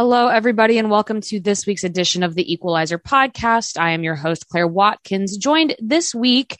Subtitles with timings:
[0.00, 3.78] Hello, everybody, and welcome to this week's edition of the Equalizer podcast.
[3.78, 6.56] I am your host, Claire Watkins, joined this week.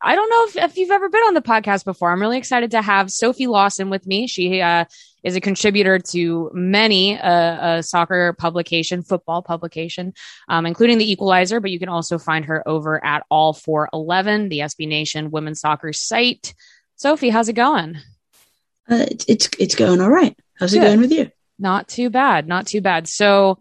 [0.00, 2.12] I don't know if, if you've ever been on the podcast before.
[2.12, 4.28] I'm really excited to have Sophie Lawson with me.
[4.28, 4.84] She uh,
[5.24, 10.14] is a contributor to many uh, a soccer publication, football publication,
[10.48, 11.58] um, including the Equalizer.
[11.58, 15.58] But you can also find her over at All For XI, the SB Nation women's
[15.58, 16.54] soccer site.
[16.94, 17.96] Sophie, how's it going?
[18.88, 20.38] Uh, it's it's going all right.
[20.56, 20.84] How's Good.
[20.84, 21.32] it going with you?
[21.60, 22.48] Not too bad.
[22.48, 23.06] Not too bad.
[23.06, 23.58] So,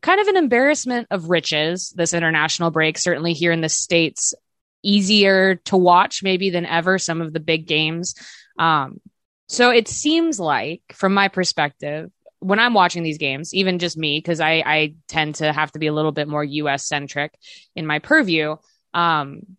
[0.00, 4.34] kind of an embarrassment of riches, this international break, certainly here in the States,
[4.82, 8.14] easier to watch maybe than ever, some of the big games.
[8.58, 9.00] Um,
[9.48, 14.18] so, it seems like, from my perspective, when I'm watching these games, even just me,
[14.18, 17.32] because I, I tend to have to be a little bit more US centric
[17.74, 18.56] in my purview.
[18.92, 19.56] Um,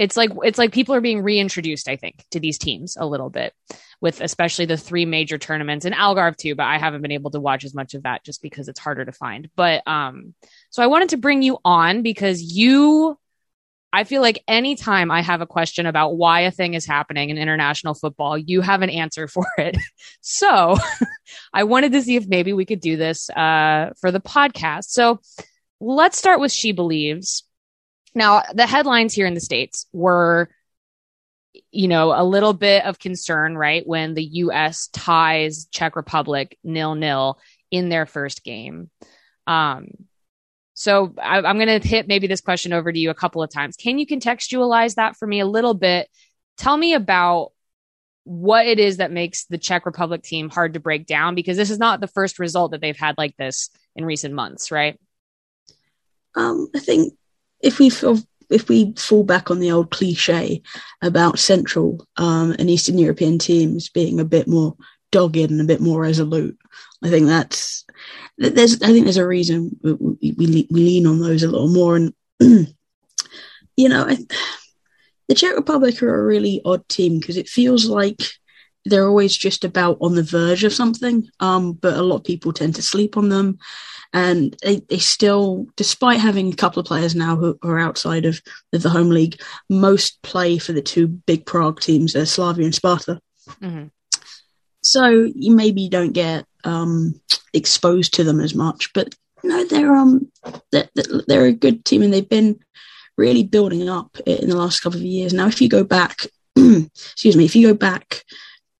[0.00, 3.28] it's like it's like people are being reintroduced, I think, to these teams a little
[3.28, 3.52] bit
[4.00, 7.40] with especially the three major tournaments and Algarve too, but I haven't been able to
[7.40, 9.50] watch as much of that just because it's harder to find.
[9.56, 10.34] But um
[10.70, 13.18] so I wanted to bring you on because you
[13.92, 17.36] I feel like anytime I have a question about why a thing is happening in
[17.36, 19.76] international football, you have an answer for it.
[20.22, 20.78] so
[21.52, 24.84] I wanted to see if maybe we could do this uh, for the podcast.
[24.84, 25.20] So
[25.78, 27.44] let's start with She Believes.
[28.14, 30.48] Now, the headlines here in the States were
[31.72, 33.86] you know, a little bit of concern, right?
[33.86, 37.38] When the US ties Czech Republic nil nil
[37.70, 38.90] in their first game.
[39.46, 39.88] Um,
[40.74, 43.50] so I, am going to hit maybe this question over to you a couple of
[43.50, 43.76] times.
[43.76, 46.08] Can you contextualize that for me a little bit?
[46.56, 47.52] Tell me about
[48.24, 51.70] what it is that makes the Czech Republic team hard to break down because this
[51.70, 54.98] is not the first result that they've had like this in recent months, right?
[56.34, 57.14] Um, I think
[57.60, 57.90] if we
[58.50, 60.62] if we fall back on the old cliche
[61.02, 64.76] about Central um, and Eastern European teams being a bit more
[65.12, 66.58] dogged and a bit more resolute,
[67.02, 67.84] I think that's
[68.38, 69.94] there's I think there's a reason we
[70.32, 71.96] we, we lean on those a little more.
[71.96, 72.14] And
[73.76, 74.18] you know, I,
[75.28, 78.20] the Czech Republic are a really odd team because it feels like
[78.86, 81.28] they're always just about on the verge of something.
[81.38, 83.58] Um, but a lot of people tend to sleep on them
[84.12, 88.40] and they, they still, despite having a couple of players now who are outside of,
[88.72, 92.74] of the home league, most play for the two big Prague teams, uh, Slavia and
[92.74, 93.20] Sparta.
[93.62, 93.86] Mm-hmm.
[94.82, 97.20] So you maybe don't get um,
[97.52, 100.30] exposed to them as much, but no, they're um
[100.70, 100.88] they're,
[101.26, 102.58] they're a good team and they've been
[103.16, 105.32] really building up in the last couple of years.
[105.32, 108.24] Now, if you go back, excuse me, if you go back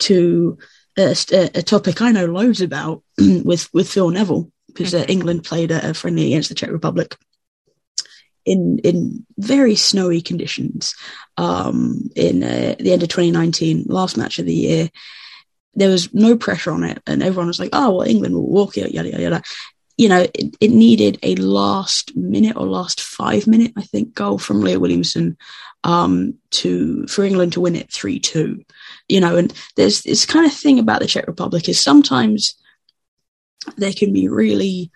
[0.00, 0.58] to
[0.96, 5.70] a, a, topic I know loads about with with Phil Neville, because uh, England played
[5.70, 7.16] a, a, friendly against the Czech Republic
[8.44, 10.94] in in very snowy conditions
[11.36, 14.90] um, in uh, the end of 2019, last match of the year.
[15.74, 18.76] There was no pressure on it, and everyone was like, "Oh, well, England will walk
[18.76, 19.42] it." Yada yada yada.
[19.96, 24.38] You know, it, it needed a last minute or last five minute, I think, goal
[24.38, 25.36] from Leah Williamson
[25.84, 28.64] um, to for England to win it three two.
[29.08, 32.54] You know, and there's this kind of thing about the Czech Republic is sometimes
[33.76, 34.90] they can be really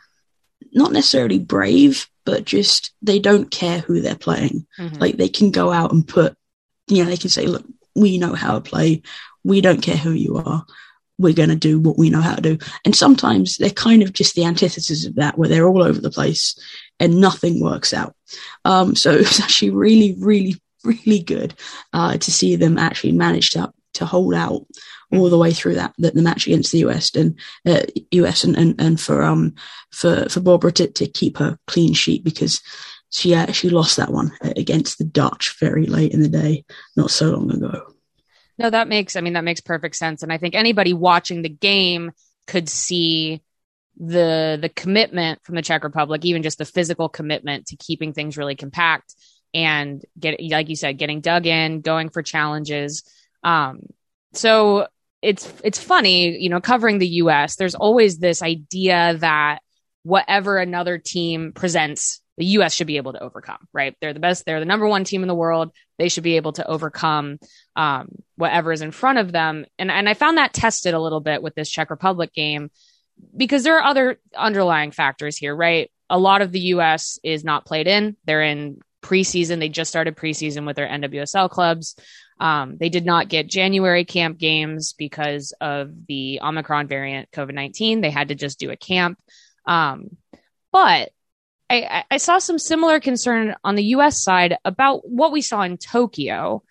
[0.72, 4.66] not necessarily brave, but just they don't care who they're playing.
[4.78, 4.96] Mm-hmm.
[4.96, 6.36] Like they can go out and put,
[6.88, 7.64] you know, they can say, look,
[7.94, 9.02] we know how to play.
[9.44, 10.64] We don't care who you are.
[11.16, 12.58] We're going to do what we know how to do.
[12.84, 16.10] And sometimes they're kind of just the antithesis of that, where they're all over the
[16.10, 16.58] place
[16.98, 18.16] and nothing works out.
[18.64, 21.54] Um, so it's actually really, really, really good
[21.92, 24.66] uh, to see them actually manage to to hold out
[25.18, 27.82] all the way through that the, the match against the US and uh,
[28.12, 29.54] US and, and and for um
[29.90, 32.60] for for Barbara to, to keep her clean sheet because
[33.10, 36.64] she uh, she lost that one against the Dutch very late in the day
[36.96, 37.94] not so long ago.
[38.58, 41.48] No, that makes I mean that makes perfect sense and I think anybody watching the
[41.48, 42.12] game
[42.46, 43.42] could see
[43.96, 48.36] the the commitment from the Czech Republic, even just the physical commitment to keeping things
[48.36, 49.14] really compact
[49.52, 53.04] and get like you said, getting dug in, going for challenges.
[53.42, 53.80] Um,
[54.32, 54.88] so
[55.24, 59.60] it's it's funny, you know, covering the US, there's always this idea that
[60.02, 63.96] whatever another team presents, the US should be able to overcome, right?
[64.00, 65.72] They're the best, they're the number one team in the world.
[65.98, 67.38] They should be able to overcome
[67.74, 69.64] um, whatever is in front of them.
[69.78, 72.70] And and I found that tested a little bit with this Czech Republic game
[73.34, 75.90] because there are other underlying factors here, right?
[76.10, 78.16] A lot of the US is not played in.
[78.26, 79.58] They're in preseason.
[79.58, 81.96] They just started preseason with their NWSL clubs.
[82.40, 88.00] Um, they did not get January camp games because of the Omicron variant COVID 19.
[88.00, 89.18] They had to just do a camp.
[89.66, 90.16] Um,
[90.72, 91.10] but
[91.70, 95.78] I, I, saw some similar concern on the US side about what we saw in
[95.78, 96.62] Tokyo.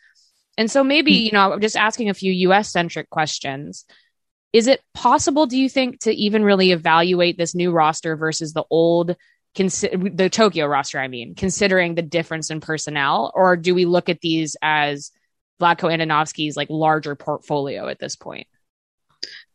[0.58, 1.26] And so maybe, hmm.
[1.26, 3.86] you know, I'm just asking a few US centric questions.
[4.52, 8.66] Is it possible, do you think, to even really evaluate this new roster versus the
[8.70, 9.16] old,
[9.56, 13.32] consi- the Tokyo roster, I mean, considering the difference in personnel?
[13.34, 15.12] Or do we look at these as
[15.64, 18.48] Vlatko Andonovski's like larger portfolio at this point?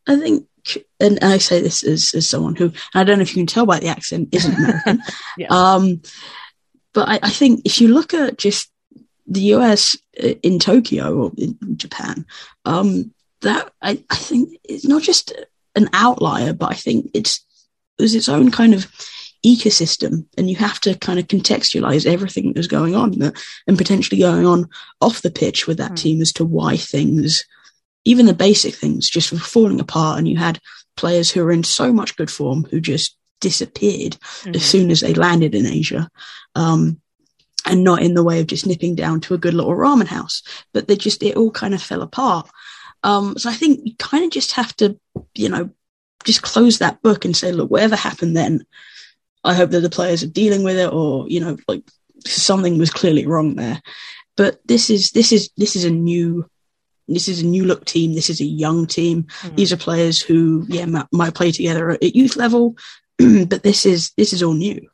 [0.07, 0.47] I think,
[0.99, 3.65] and I say this as, as someone who, I don't know if you can tell
[3.65, 5.01] by the accent, isn't American.
[5.37, 5.51] yes.
[5.51, 6.01] um,
[6.93, 8.71] but I, I think if you look at just
[9.27, 12.25] the US uh, in Tokyo or in Japan,
[12.65, 15.31] um, that I, I think it's not just
[15.75, 17.45] an outlier, but I think it's
[17.99, 18.87] it's its own kind of
[19.45, 23.31] ecosystem, and you have to kind of contextualize everything that was going on uh,
[23.67, 24.69] and potentially going on
[25.01, 25.97] off the pitch with that mm.
[25.97, 27.45] team as to why things,
[28.05, 30.59] even the basic things, just were falling apart, and you had
[30.97, 34.55] players who were in so much good form who just disappeared mm.
[34.55, 36.09] as soon as they landed in Asia.
[36.55, 36.99] Um,
[37.65, 40.41] and not in the way of just nipping down to a good little ramen house,
[40.73, 42.49] but they just, it all kind of fell apart.
[43.03, 44.97] Um, so I think you kind of just have to,
[45.35, 45.69] you know,
[46.23, 48.65] just close that book and say, look, whatever happened then,
[49.43, 51.83] I hope that the players are dealing with it, or you know, like
[52.25, 53.81] something was clearly wrong there.
[54.35, 56.49] But this is this is this is a new
[57.07, 58.13] this is a new look team.
[58.13, 59.23] This is a young team.
[59.23, 59.55] Mm-hmm.
[59.55, 62.77] These are players who, yeah, might, might play together at youth level,
[63.17, 64.87] but this is this is all new.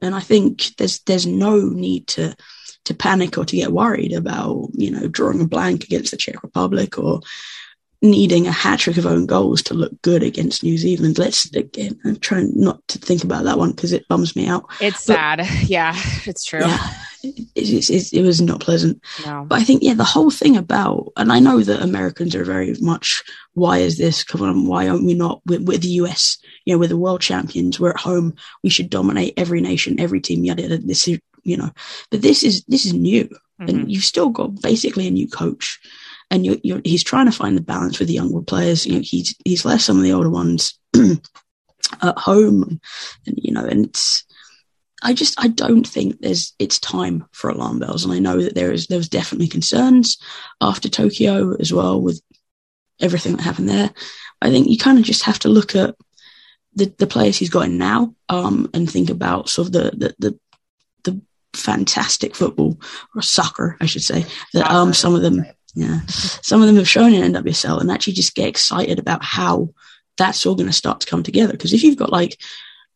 [0.00, 2.34] And I think there's there's no need to
[2.84, 6.42] to panic or to get worried about, you know, drawing a blank against the Czech
[6.42, 7.20] Republic or
[8.02, 11.18] needing a hat trick of own goals to look good against New Zealand.
[11.18, 14.64] Let's again, I'm trying not to think about that one because it bums me out.
[14.80, 15.48] It's but, sad.
[15.62, 15.94] Yeah,
[16.26, 16.60] it's true.
[16.60, 19.00] Yeah, it, it, it, it, was not pleasant.
[19.24, 19.44] No.
[19.48, 22.74] But I think, yeah, the whole thing about, and I know that Americans are very
[22.80, 23.22] much,
[23.54, 24.24] why is this?
[24.24, 26.38] Come on, why aren't we not with, with the US?
[26.64, 27.78] You know, we're the world champions.
[27.78, 28.34] We're at home.
[28.64, 30.44] We should dominate every nation, every team.
[30.44, 30.78] Yada yada.
[30.78, 31.70] This is, you know,
[32.10, 33.68] but this is this is new, mm-hmm.
[33.68, 35.80] and you've still got basically a new coach
[36.32, 38.86] and you're, you're, he's trying to find the balance with the younger players.
[38.86, 42.80] You know, he's he's left some of the older ones at home,
[43.26, 44.24] and you know, and it's.
[45.04, 48.54] I just I don't think there's it's time for alarm bells, and I know that
[48.54, 50.16] there is there was definitely concerns
[50.60, 52.22] after Tokyo as well with
[53.00, 53.90] everything that happened there.
[54.40, 55.96] I think you kind of just have to look at
[56.74, 60.14] the, the players he's got in now, um, and think about sort of the the
[60.20, 60.38] the,
[61.02, 61.20] the
[61.52, 62.80] fantastic football
[63.14, 64.24] or soccer, I should say,
[64.54, 65.44] that um some of them
[65.74, 66.00] yeah.
[66.06, 69.70] Some of them have shown in NWSL and actually just get excited about how
[70.18, 71.52] that's all going to start to come together.
[71.52, 72.38] Because if you've got like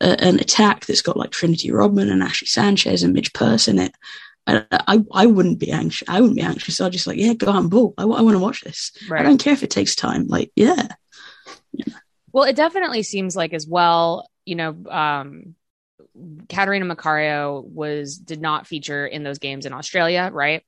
[0.00, 3.78] a, an attack that's got like Trinity Rodman and Ashley Sanchez and Midge Purce in
[3.78, 3.94] it,
[4.46, 6.08] I, I, I wouldn't be anxious.
[6.08, 6.80] I wouldn't be anxious.
[6.80, 7.94] I'd just like, yeah, go on, bull.
[7.96, 8.92] I, I want to watch this.
[9.08, 9.20] Right.
[9.20, 10.26] I don't care if it takes time.
[10.26, 10.88] Like, yeah.
[11.72, 11.94] yeah.
[12.32, 15.54] Well, it definitely seems like as well, you know, um,
[16.48, 20.62] Catarina Macario was did not feature in those games in Australia, right?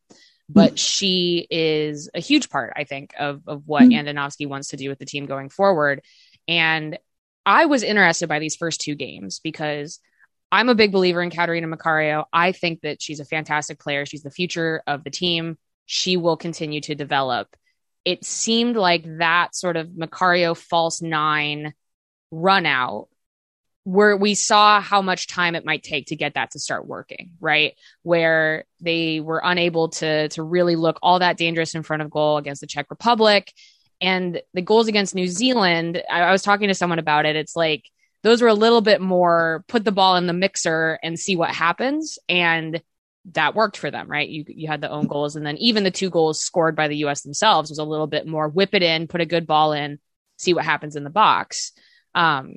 [0.49, 0.79] But mm.
[0.79, 3.95] she is a huge part, I think, of of what mm.
[3.95, 6.03] Andonovski wants to do with the team going forward.
[6.47, 6.99] And
[7.45, 10.01] I was interested by these first two games because
[10.51, 12.25] I'm a big believer in Catarina Macario.
[12.33, 14.07] I think that she's a fantastic player.
[14.07, 15.59] She's the future of the team.
[15.87, 17.55] She will continue to develop.
[18.05, 21.75] It seemed like that sort of Macario false nine
[22.31, 23.09] run out
[23.89, 27.31] where we saw how much time it might take to get that to start working,
[27.41, 27.75] right?
[28.03, 32.37] Where they were unable to to really look all that dangerous in front of goal
[32.37, 33.51] against the Czech Republic.
[33.99, 37.35] And the goals against New Zealand, I, I was talking to someone about it.
[37.35, 37.83] It's like
[38.23, 41.49] those were a little bit more put the ball in the mixer and see what
[41.49, 42.19] happens.
[42.29, 42.83] And
[43.33, 44.29] that worked for them, right?
[44.29, 46.99] You you had the own goals, and then even the two goals scored by the
[46.99, 47.23] U.S.
[47.23, 49.99] themselves was a little bit more whip it in, put a good ball in,
[50.37, 51.73] see what happens in the box.
[52.15, 52.57] Um,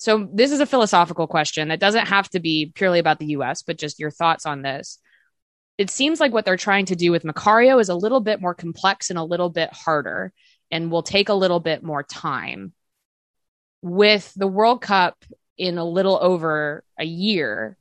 [0.00, 3.62] so this is a philosophical question that doesn't have to be purely about the US,
[3.62, 4.98] but just your thoughts on this.
[5.76, 8.54] It seems like what they're trying to do with Macario is a little bit more
[8.54, 10.32] complex and a little bit harder
[10.70, 12.72] and will take a little bit more time.
[13.82, 15.22] With the World Cup
[15.58, 17.76] in a little over a year,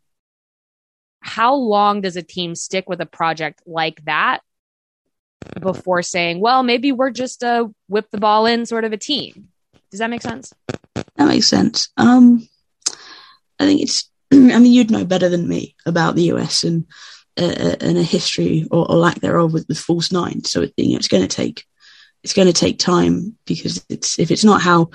[1.21, 4.39] how long does a team stick with a project like that
[5.59, 9.49] before saying, well, maybe we're just a whip the ball in sort of a team?
[9.91, 10.53] Does that make sense?
[11.15, 11.89] That makes sense.
[11.97, 12.47] Um,
[13.59, 14.09] I think it's.
[14.31, 16.85] I mean, you'd know better than me about the US and
[17.37, 20.43] uh, uh, and a history or, or, lack thereof with, with false nine.
[20.43, 21.65] So it, you know, it's going to take
[22.23, 24.89] it's going to take time because it's if it's not how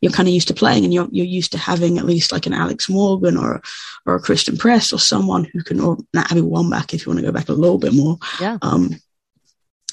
[0.00, 2.46] you're kind of used to playing and you're you're used to having at least like
[2.46, 3.60] an Alex Morgan or
[4.06, 7.20] or a Christen Press or someone who can or not Abby Wambach if you want
[7.20, 8.16] to go back a little bit more.
[8.40, 8.56] Yeah.
[8.62, 8.96] Um,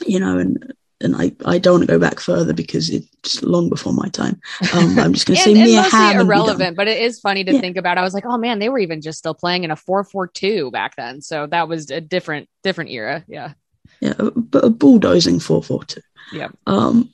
[0.06, 3.70] you know, and and I, I don't want to go back further because it's long
[3.70, 4.40] before my time.
[4.74, 6.22] Um, I'm just going to say Mia Hamm.
[6.22, 7.62] irrelevant, but it is funny to yeah.
[7.62, 7.98] think about.
[7.98, 10.28] I was like, oh man, they were even just still playing in a four four
[10.28, 13.24] two back then, so that was a different different era.
[13.28, 13.54] Yeah,
[14.00, 16.02] yeah, but a bulldozing four four two.
[16.32, 17.14] Yeah, um,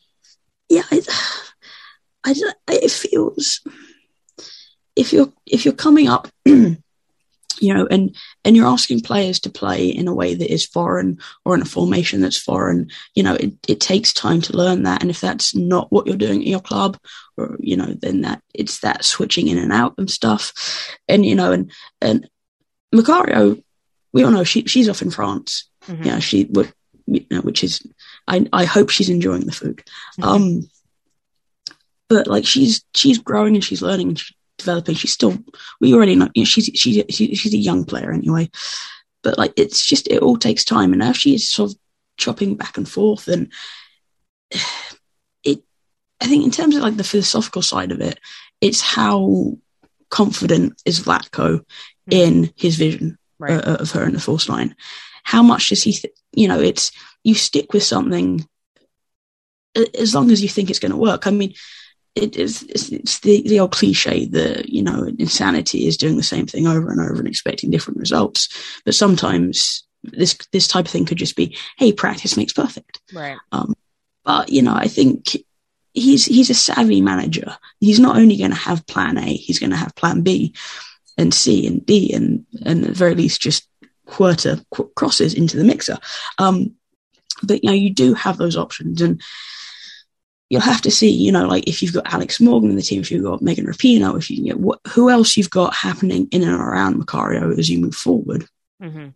[0.69, 0.83] yeah.
[0.91, 1.01] I,
[2.23, 3.61] I don't, it feels
[4.95, 6.29] if you're if you're coming up
[7.63, 11.17] you know and and you're asking players to play in a way that is foreign
[11.45, 12.91] or in a formation that's foreign.
[13.15, 15.01] You know it, it takes time to learn that.
[15.01, 16.97] And if that's not what you're doing at your club
[17.37, 20.51] or you know then that it's that switching in and out and stuff.
[21.07, 22.29] And you know and and
[22.93, 23.63] Macario
[24.11, 25.69] we all know she she's off in France.
[25.87, 26.03] Mm-hmm.
[26.03, 26.73] know she would
[27.07, 27.81] you know which is
[28.27, 29.83] I I hope she's enjoying the food.
[30.19, 30.23] Mm-hmm.
[30.23, 30.69] um
[32.09, 34.95] but like she's she's growing and she's learning and she, developing.
[34.95, 35.37] She's still,
[35.79, 38.49] we already know, you know she's, she's, she's a young player anyway.
[39.21, 40.93] But like, it's just, it all takes time.
[40.93, 41.77] And now she is sort of
[42.17, 43.27] chopping back and forth.
[43.27, 43.51] And
[45.43, 45.63] it,
[46.21, 48.19] I think in terms of like the philosophical side of it,
[48.61, 49.57] it's how
[50.09, 52.11] confident is Vlatko mm-hmm.
[52.11, 53.51] in his vision right.
[53.51, 54.75] uh, of her in the false nine.
[55.23, 56.91] How much does he, th- you know, it's,
[57.23, 58.45] you stick with something
[59.75, 61.27] as long as you think it's going to work.
[61.27, 61.53] I mean,
[62.15, 66.23] it is it's, it's, the, the old cliche that you know insanity is doing the
[66.23, 68.49] same thing over and over and expecting different results.
[68.85, 73.01] But sometimes this this type of thing could just be hey practice makes perfect.
[73.13, 73.37] Right.
[73.51, 73.73] Um,
[74.23, 75.35] but you know i think
[75.93, 77.57] he's he's a savvy manager.
[77.79, 80.53] He's not only going to have plan a he's going to have plan b
[81.17, 83.67] and c and d and and at the very least just
[84.05, 85.97] quarter qu- crosses into the mixer.
[86.37, 86.75] Um,
[87.43, 89.21] but you know you do have those options and
[90.53, 93.01] you'll have to see, you know, like if you've got Alex Morgan in the team,
[93.01, 96.27] if you've got Megan Rapinoe, if you, you know, wh- who else you've got happening
[96.31, 98.45] in and around Macario as you move forward.
[98.79, 99.07] Mm-hmm.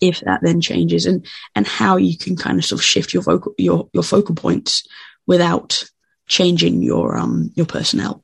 [0.00, 1.26] If that then changes and
[1.56, 4.86] and how you can kind of sort of shift your vocal your your focal points
[5.26, 5.82] without
[6.28, 8.22] changing your um your personnel.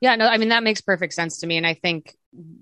[0.00, 2.16] Yeah, no, I mean that makes perfect sense to me, and I think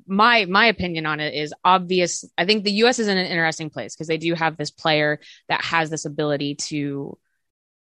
[0.09, 2.25] my my opinion on it is obvious.
[2.37, 2.99] I think the U.S.
[2.99, 6.57] is in an interesting place because they do have this player that has this ability
[6.57, 7.17] to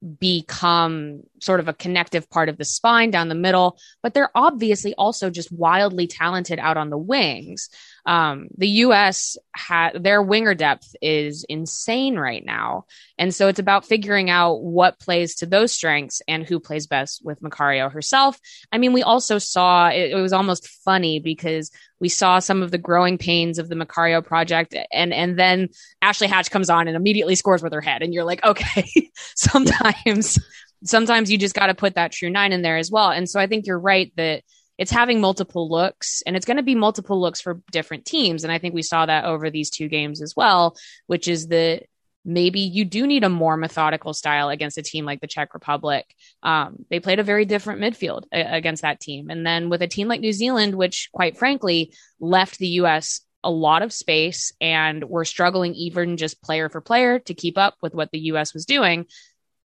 [0.03, 4.95] become sort of a connective part of the spine down the middle, but they're obviously
[4.95, 7.69] also just wildly talented out on the wings.
[8.05, 9.37] Um, the U.S.
[9.55, 14.99] had their winger depth is insane right now, and so it's about figuring out what
[14.99, 18.41] plays to those strengths and who plays best with Macario herself.
[18.73, 21.71] I mean, we also saw it, it was almost funny because
[22.01, 25.69] we saw some of the growing pains of the Macario project, and and then
[26.01, 30.41] Ashley Hatch comes on and immediately scores with her head, and you're like, okay, sometimes.
[30.85, 33.11] Sometimes you just got to put that true nine in there as well.
[33.11, 34.43] And so I think you're right that
[34.79, 38.43] it's having multiple looks and it's going to be multiple looks for different teams.
[38.43, 41.85] And I think we saw that over these two games as well, which is that
[42.25, 46.07] maybe you do need a more methodical style against a team like the Czech Republic.
[46.43, 49.31] Um, they played a very different midfield a- against that team.
[49.31, 53.51] And then with a team like New Zealand, which quite frankly left the US a
[53.51, 57.95] lot of space and were struggling even just player for player to keep up with
[57.95, 59.07] what the US was doing,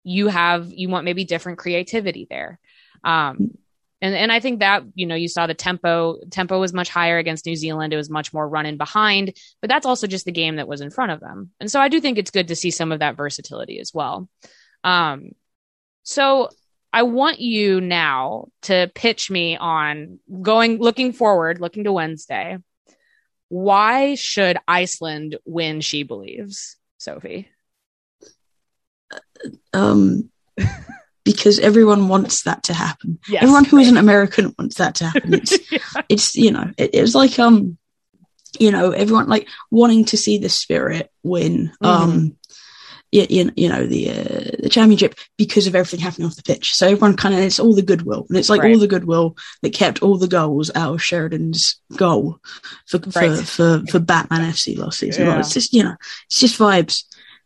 [0.03, 2.60] you have, you want maybe different creativity there.
[3.03, 3.57] Um,
[4.03, 7.17] and and I think that you know you saw the tempo tempo was much higher
[7.17, 7.93] against New Zealand.
[7.93, 10.81] It was much more run in behind, but that's also just the game that was
[10.81, 11.51] in front of them.
[11.62, 14.27] And so I do think it's good to see some of that versatility as well.
[14.83, 15.31] Um,
[16.03, 16.50] so
[16.91, 22.57] I want you now to pitch me on going looking forward, looking to Wednesday.
[23.48, 25.79] Why should Iceland win?
[25.79, 27.50] She believes, Sophie.
[29.74, 30.29] Um
[31.24, 33.20] because everyone wants that to happen.
[33.27, 33.43] Yes.
[33.43, 35.36] Everyone who isn't American wants that to happen.
[35.36, 36.01] It's, yeah.
[36.10, 37.77] it's you know, it, it's like um,
[38.60, 41.72] you know, everyone like wanting to see the spirit win.
[41.82, 41.86] Mm-hmm.
[41.86, 42.38] Um,
[43.12, 46.74] you, you know the uh, the championship because of everything happening off the pitch.
[46.74, 48.74] So everyone kind of it's all the goodwill, and it's like right.
[48.74, 52.39] all the goodwill that kept all the goals out of Sheridan's goal
[52.88, 53.38] for right.
[53.38, 55.25] for, for, for Batman FC last season.
[55.25, 55.29] Yeah.
[55.29, 57.03] Well, it's just you know it's just vibes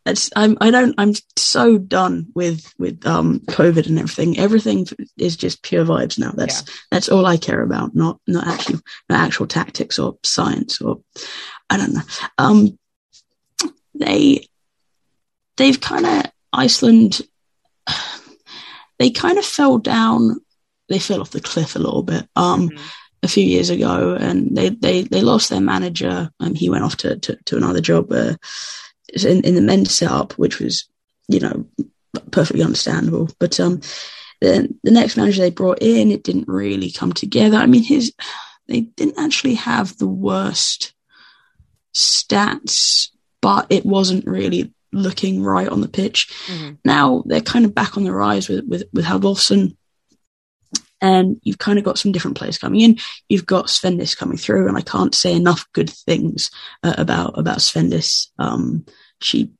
[0.08, 4.38] it's I'm I don't I'm so done with with um COVID and everything.
[4.38, 4.86] Everything
[5.16, 6.32] is just pure vibes now.
[6.32, 6.74] That's yeah.
[6.90, 7.94] that's all I care about.
[7.94, 11.00] Not not actual not actual tactics or science or
[11.70, 12.02] I don't know.
[12.38, 12.78] Um,
[13.94, 14.46] they
[15.56, 17.20] they've kind of Iceland.
[19.00, 20.40] They kind of fell down.
[20.88, 22.28] They fell off the cliff a little bit.
[22.34, 22.70] Um.
[22.70, 22.84] Mm-hmm
[23.22, 26.30] a few years ago, and they they they lost their manager.
[26.40, 28.12] Um, he went off to to, to another job.
[28.12, 28.34] Uh,
[29.24, 30.88] in, in the men's setup, which was,
[31.28, 31.66] you know,
[32.30, 33.28] perfectly understandable.
[33.38, 33.80] But um,
[34.40, 37.56] the, the next manager they brought in, it didn't really come together.
[37.56, 38.12] I mean, his
[38.66, 40.92] they didn't actually have the worst
[41.94, 43.08] stats,
[43.40, 46.30] but it wasn't really looking right on the pitch.
[46.46, 46.74] Mm-hmm.
[46.84, 49.76] Now they're kind of back on the rise with with with Halvorsen,
[51.00, 52.98] and you've kind of got some different players coming in.
[53.28, 56.50] You've got Sveindís coming through, and I can't say enough good things
[56.82, 58.28] uh, about about Sveindís.
[58.38, 58.86] Um,
[59.20, 59.52] she,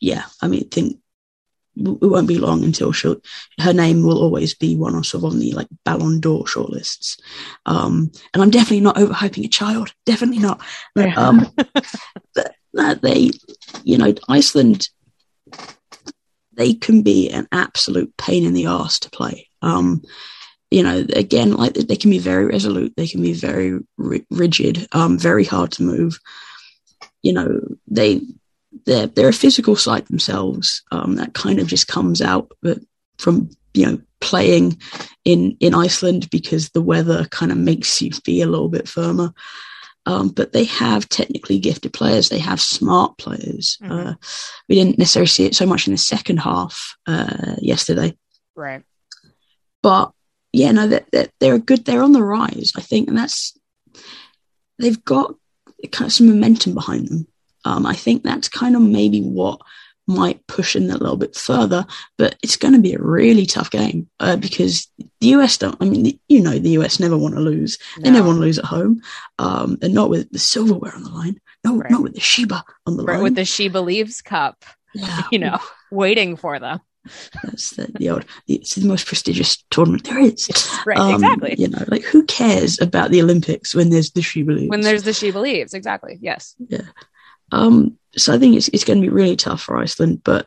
[0.00, 0.98] yeah, I mean, think
[1.76, 3.16] it won't be long until she'll
[3.58, 7.18] her name will always be one of sort of on the like Ballon d'Or shortlists.
[7.64, 10.60] Um, and I'm definitely not overhyping a child, definitely not.
[10.94, 11.46] But, um,
[12.74, 13.30] but they,
[13.84, 14.88] you know, Iceland,
[16.52, 19.48] they can be an absolute pain in the ass to play.
[19.62, 20.02] Um,
[20.72, 23.78] you know, again, like they can be very resolute, they can be very
[24.30, 26.18] rigid, um, very hard to move.
[27.22, 28.22] You know, they
[28.86, 32.50] they're they're a physical side themselves um, that kind of just comes out
[33.18, 34.80] from you know playing
[35.24, 39.34] in in Iceland because the weather kind of makes you feel a little bit firmer.
[40.04, 42.28] Um, but they have technically gifted players.
[42.28, 43.78] They have smart players.
[43.80, 44.08] Mm-hmm.
[44.08, 44.14] Uh,
[44.68, 48.16] we didn't necessarily see it so much in the second half uh, yesterday,
[48.56, 48.82] right?
[49.80, 50.12] But
[50.52, 51.84] yeah, no, they're, they're, they're good.
[51.84, 53.58] They're on the rise, I think, and that's
[54.78, 55.34] they've got
[55.90, 57.26] kind of some momentum behind them.
[57.64, 59.60] Um, I think that's kind of maybe what
[60.06, 61.86] might push in a little bit further,
[62.18, 64.88] but it's going to be a really tough game uh, because
[65.20, 65.76] the US don't.
[65.80, 67.78] I mean, you know, the US never want to lose.
[67.98, 68.04] No.
[68.04, 69.00] They never want to lose at home,
[69.38, 71.40] um, and not with the silverware on the line.
[71.64, 71.90] No, right.
[71.90, 73.22] not with the Sheba on the right, line.
[73.22, 75.22] With the She Believes Cup, yeah.
[75.32, 75.58] you know,
[75.90, 76.80] waiting for them.
[77.42, 78.24] That's the, the old.
[78.46, 80.48] It's the most prestigious tournament there is.
[80.86, 81.54] right, um, exactly.
[81.58, 84.70] You know, like who cares about the Olympics when there's the She Believes?
[84.70, 86.18] When there's the She Believes, exactly.
[86.20, 86.54] Yes.
[86.68, 86.82] Yeah.
[87.50, 90.22] Um, so I think it's it's going to be really tough for Iceland.
[90.24, 90.46] But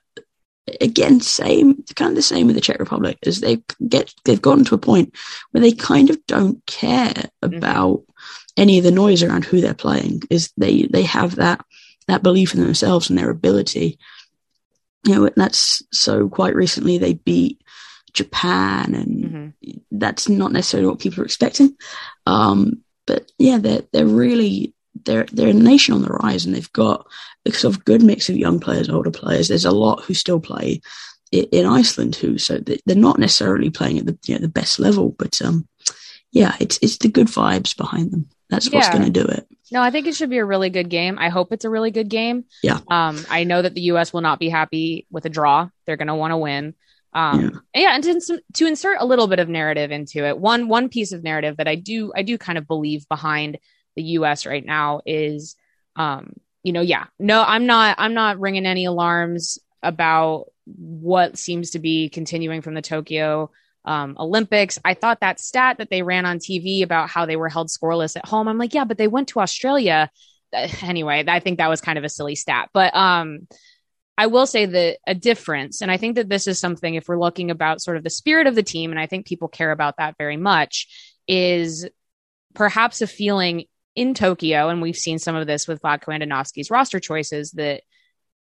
[0.81, 4.65] again, same kind of the same with the Czech Republic as they get they've gotten
[4.65, 5.15] to a point
[5.51, 7.55] where they kind of don't care mm-hmm.
[7.55, 8.11] about mm-hmm.
[8.57, 10.21] any of the noise around who they're playing.
[10.29, 11.63] Is they they have that
[12.07, 13.99] that belief in themselves and their ability.
[15.05, 17.61] You know, that's so quite recently they beat
[18.13, 19.77] Japan, and mm-hmm.
[19.91, 21.75] that's not necessarily what people are expecting.
[22.25, 24.73] Um, but yeah, they're they're really
[25.05, 27.07] they're they're a nation on the rise, and they've got
[27.45, 29.47] a sort of good mix of young players, older players.
[29.47, 30.81] There's a lot who still play
[31.31, 35.09] in Iceland who, so they're not necessarily playing at the you know, the best level,
[35.17, 35.67] but um,
[36.31, 38.29] yeah, it's it's the good vibes behind them.
[38.49, 38.93] That's what's yeah.
[38.93, 39.47] going to do it.
[39.71, 41.17] No, I think it should be a really good game.
[41.17, 42.45] I hope it's a really good game.
[42.61, 42.79] Yeah.
[42.87, 44.13] Um, I know that the U.S.
[44.13, 45.69] will not be happy with a draw.
[45.85, 46.75] They're going to want to win.
[47.13, 47.47] Um, yeah.
[47.47, 50.89] And yeah, and to, to insert a little bit of narrative into it, one one
[50.89, 53.57] piece of narrative that I do I do kind of believe behind
[53.95, 55.55] the US right now is
[55.95, 61.71] um you know yeah no I'm not I'm not ringing any alarms about what seems
[61.71, 63.49] to be continuing from the Tokyo
[63.85, 64.79] um, Olympics.
[64.83, 68.17] I thought that stat that they ran on TV about how they were held scoreless
[68.17, 68.47] at home.
[68.47, 70.09] I'm like, yeah, but they went to Australia.
[70.83, 72.69] Anyway, I think that was kind of a silly stat.
[72.71, 73.45] But um,
[74.17, 77.19] I will say that a difference, and I think that this is something if we're
[77.19, 79.95] looking about sort of the spirit of the team, and I think people care about
[79.97, 80.87] that very much,
[81.27, 81.89] is
[82.53, 87.01] perhaps a feeling in Tokyo, and we've seen some of this with Vlatko Andonovski's roster
[87.01, 87.81] choices, that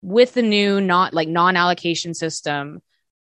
[0.02, 2.82] with the new not like non-allocation system,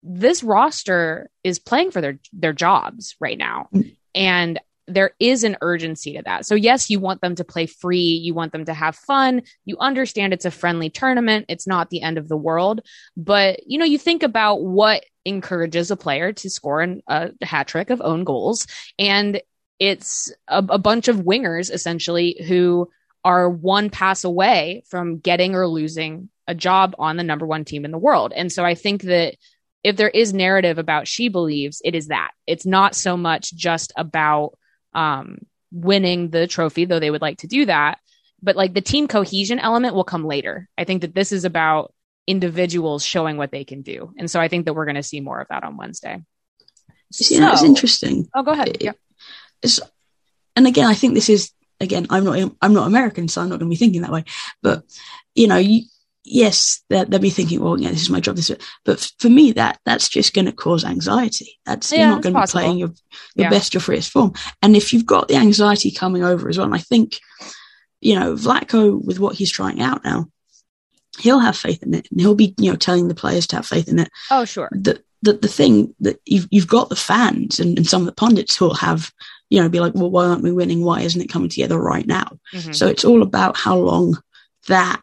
[0.06, 3.70] this roster is playing for their their jobs right now.
[3.74, 3.96] Mm.
[4.14, 6.46] And there is an urgency to that.
[6.46, 9.42] So yes, you want them to play free, you want them to have fun.
[9.66, 12.82] You understand it's a friendly tournament, it's not the end of the world,
[13.18, 17.68] but you know, you think about what encourages a player to score an, a hat
[17.68, 18.68] trick of own goals
[19.00, 19.42] and
[19.80, 22.90] it's a, a bunch of wingers essentially who
[23.24, 27.84] are one pass away from getting or losing a job on the number one team
[27.84, 28.32] in the world.
[28.36, 29.36] And so I think that
[29.86, 33.94] if there is narrative about she believes, it is that it's not so much just
[33.96, 34.58] about
[34.94, 35.38] um,
[35.72, 38.00] winning the trophy, though they would like to do that,
[38.42, 40.68] but like the team cohesion element will come later.
[40.78, 41.94] I think that this is about
[42.28, 44.12] individuals showing what they can do.
[44.18, 46.24] And so I think that we're going to see more of that on Wednesday.
[47.14, 48.28] See, so, that's interesting.
[48.34, 48.70] Oh, go ahead.
[48.70, 48.94] It, yeah
[49.62, 49.80] it's,
[50.56, 53.60] and again, I think this is again, I'm not I'm not American, so I'm not
[53.60, 54.24] going to be thinking that way.
[54.62, 54.84] But
[55.34, 55.84] you know, you,
[56.26, 58.36] yes, they'll, they'll, be thinking, well, yeah, this is my job.
[58.36, 61.60] This, is, but for me, that that's just going to cause anxiety.
[61.66, 62.90] That's yeah, you're not going to be playing your
[63.36, 63.50] your yeah.
[63.50, 64.34] best, your freest form.
[64.62, 67.20] And if you've got the anxiety coming over as well, and I think,
[68.02, 70.28] you know, Vlatko with what he's trying out now,
[71.20, 73.68] he'll have faith in it, and he'll be you know telling the players to have
[73.68, 74.10] faith in it.
[74.32, 74.70] Oh, sure.
[74.72, 78.14] The the, the thing that you've you've got the fans and, and some of the
[78.14, 79.12] pundits who'll have
[79.50, 80.84] you know, be like, well, why aren't we winning?
[80.84, 82.40] Why isn't it coming together right now?
[82.54, 82.74] Mm-hmm.
[82.74, 84.18] So it's all about how long
[84.68, 85.02] that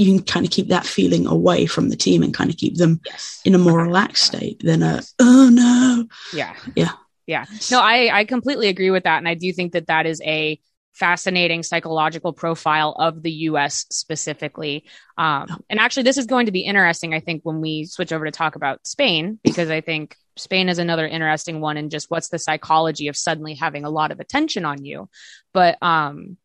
[0.00, 2.76] you can kind of keep that feeling away from the team and kind of keep
[2.76, 3.42] them yes.
[3.44, 6.06] in a more relaxed state than a, oh no.
[6.32, 6.56] Yeah.
[6.74, 6.92] Yeah.
[7.26, 7.44] Yeah.
[7.70, 9.18] No, I, I completely agree with that.
[9.18, 10.58] And I do think that that is a
[10.94, 14.86] fascinating psychological profile of the US specifically.
[15.18, 18.24] Um, and actually, this is going to be interesting, I think, when we switch over
[18.24, 22.30] to talk about Spain, because I think Spain is another interesting one and just what's
[22.30, 25.10] the psychology of suddenly having a lot of attention on you.
[25.52, 26.38] But um,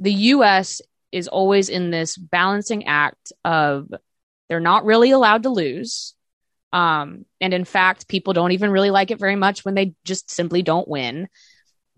[0.00, 0.80] the US
[1.14, 3.88] is always in this balancing act of
[4.48, 6.14] they're not really allowed to lose.
[6.72, 10.28] Um, and in fact, people don't even really like it very much when they just
[10.28, 11.28] simply don't win.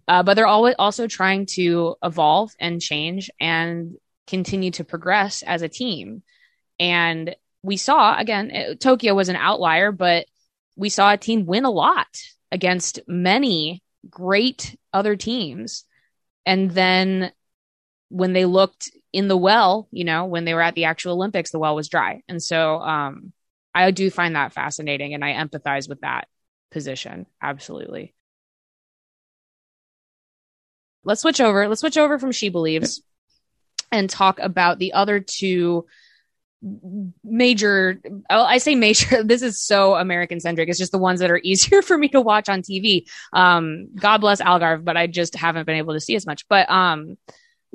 [0.07, 3.95] Uh, but they're always also trying to evolve and change and
[4.27, 6.23] continue to progress as a team.
[6.79, 10.27] And we saw again, it, uh, Tokyo was an outlier, but
[10.77, 12.07] we saw a team win a lot
[12.53, 15.85] against many great other teams.
[16.45, 17.33] And then
[18.09, 21.51] when they looked in the well, you know, when they were at the actual Olympics,
[21.51, 22.23] the well was dry.
[22.29, 23.33] And so um,
[23.75, 26.29] I do find that fascinating and I empathize with that
[26.71, 27.27] position.
[27.43, 28.15] Absolutely.
[31.05, 31.69] Let's switch over.
[31.69, 33.03] Let's switch over from She Believes
[33.93, 35.87] and talk about the other two
[37.23, 41.31] major oh, i say major this is so american centric it's just the ones that
[41.31, 45.37] are easier for me to watch on tv um god bless algarve but i just
[45.37, 47.17] haven't been able to see as much but um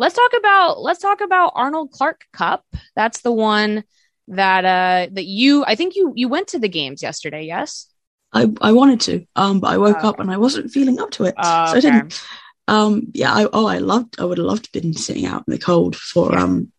[0.01, 3.83] let's talk about let's talk about arnold clark cup that's the one
[4.27, 7.87] that uh that you i think you you went to the games yesterday yes
[8.33, 10.07] i i wanted to um but i woke okay.
[10.07, 12.19] up and i wasn't feeling up to it so i didn't
[12.67, 15.51] um, yeah, I, oh, I loved, I would have loved to been sitting out in
[15.51, 16.41] the cold for, yeah.
[16.41, 16.71] um,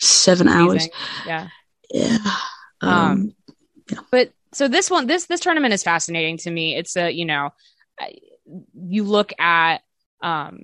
[0.00, 0.88] seven hours.
[1.24, 1.48] Yeah.
[1.92, 2.18] Yeah.
[2.80, 3.34] Um, um,
[3.92, 3.98] yeah.
[4.10, 6.74] But so this one, this, this tournament is fascinating to me.
[6.74, 7.50] It's a, you know,
[8.74, 9.82] you look at,
[10.20, 10.62] um,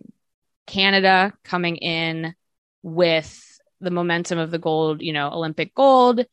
[0.71, 2.35] Canada coming in
[2.83, 6.25] with the momentum of the gold, you know, Olympic gold,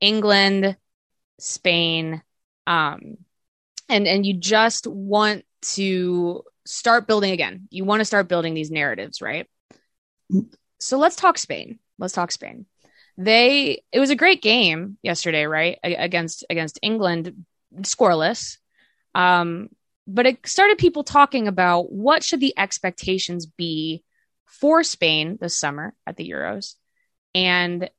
[0.00, 0.76] England,
[1.38, 2.20] Spain,
[2.66, 3.16] um,
[3.88, 7.68] and and you just want to start building again.
[7.70, 9.46] You want to start building these narratives, right?
[10.80, 11.78] So let's talk Spain.
[11.98, 12.66] Let's talk Spain.
[13.16, 15.78] They it was a great game yesterday, right?
[15.84, 17.44] Against against England,
[17.82, 18.58] scoreless.
[19.14, 19.68] Um,
[20.06, 24.02] but it started people talking about what should the expectations be
[24.46, 26.74] for Spain this summer at the Euros
[27.34, 27.90] and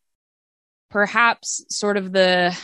[0.89, 2.57] perhaps sort of the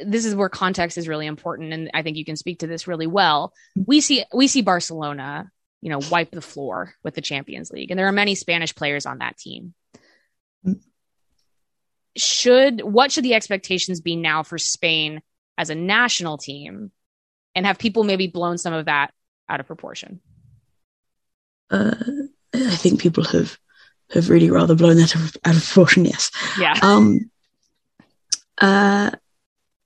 [0.00, 2.88] this is where context is really important and i think you can speak to this
[2.88, 3.52] really well.
[3.76, 5.50] We see we see barcelona
[5.82, 9.06] you know wipe the floor with the champions league and there are many spanish players
[9.06, 9.74] on that team.
[12.16, 15.20] Should what should the expectations be now for spain
[15.58, 16.90] as a national team
[17.54, 19.12] and have people maybe blown some of that
[19.48, 20.20] out of proportion.
[21.70, 21.94] Uh,
[22.54, 23.58] i think people have
[24.10, 26.30] have really rather blown that out of, proportion yes.
[26.58, 26.78] Yeah.
[26.82, 27.30] Um
[28.58, 29.10] uh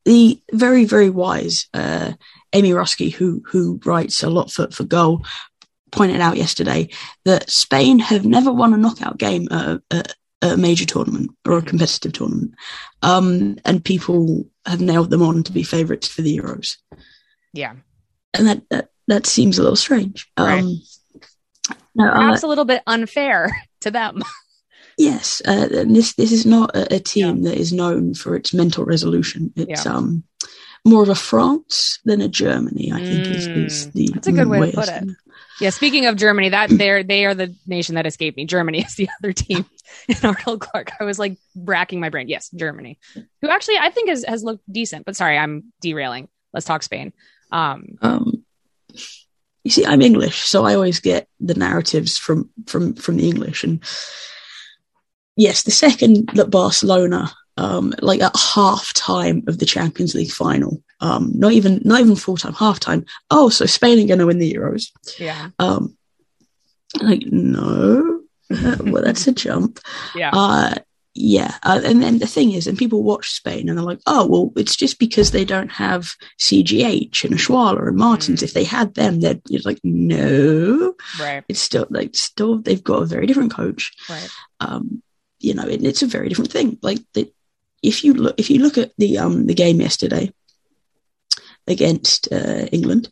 [0.04, 2.12] the very very wise uh,
[2.52, 5.24] Ameé Ruszkai, who who writes a lot for for Goal,
[5.92, 6.88] pointed out yesterday
[7.24, 11.58] that Spain have never won a knockout game at, at, at a major tournament or
[11.58, 12.54] a competitive tournament,
[13.02, 16.76] um, and people have nailed them on to be favourites for the Euros.
[17.58, 17.74] Yeah,
[18.34, 20.30] and that that, that seems a little strange.
[20.38, 20.62] Right.
[20.62, 20.80] Um,
[21.94, 24.22] no, Perhaps uh, a little bit unfair to them.
[24.96, 27.50] Yes, uh, and this this is not a, a team yeah.
[27.50, 29.52] that is known for its mental resolution.
[29.56, 29.92] It's yeah.
[29.92, 30.24] um
[30.84, 32.92] more of a France than a Germany.
[32.92, 35.04] I think mm, is, is the that's a good way, way to put it.
[35.60, 38.44] Yeah, speaking of Germany, that they're they are the nation that escaped me.
[38.44, 39.66] Germany is the other team
[40.08, 40.92] in Arnold Clark.
[41.00, 42.28] I was like bracking my brain.
[42.28, 42.98] Yes, Germany,
[43.42, 45.04] who actually I think has has looked decent.
[45.04, 46.28] But sorry, I'm derailing.
[46.52, 47.12] Let's talk Spain.
[47.50, 48.44] Um, um,
[49.64, 53.64] you see, I'm English, so I always get the narratives from from from the English,
[53.64, 53.82] and
[55.36, 60.82] yes, the second that Barcelona, um, like at half time of the Champions League final,
[61.00, 63.04] um, not even not even full time, half time.
[63.30, 64.90] Oh, so Spain are going to win the Euros.
[65.18, 65.50] Yeah.
[65.58, 65.96] Um,
[67.02, 69.80] like no, well that's a jump.
[70.14, 70.30] Yeah.
[70.32, 70.74] Uh,
[71.14, 74.26] yeah, uh, and then the thing is, and people watch Spain and they're like, oh,
[74.26, 78.40] well, it's just because they don't have CGH and Oshoala and Martens.
[78.40, 78.44] Mm.
[78.44, 81.44] If they had them, they're like, no, right.
[81.48, 83.92] It's still like still they've got a very different coach.
[84.08, 84.28] Right.
[84.60, 85.02] Um,
[85.40, 86.78] you know, it, it's a very different thing.
[86.82, 87.32] Like the,
[87.82, 90.32] if you look, if you look at the um the game yesterday
[91.66, 93.10] against uh, England,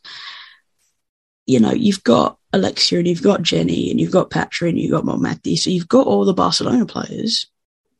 [1.45, 4.91] you know, you've got Alexia and you've got Jenny and you've got Patri and you've
[4.91, 5.57] got Bonmatí.
[5.57, 7.47] So you've got all the Barcelona players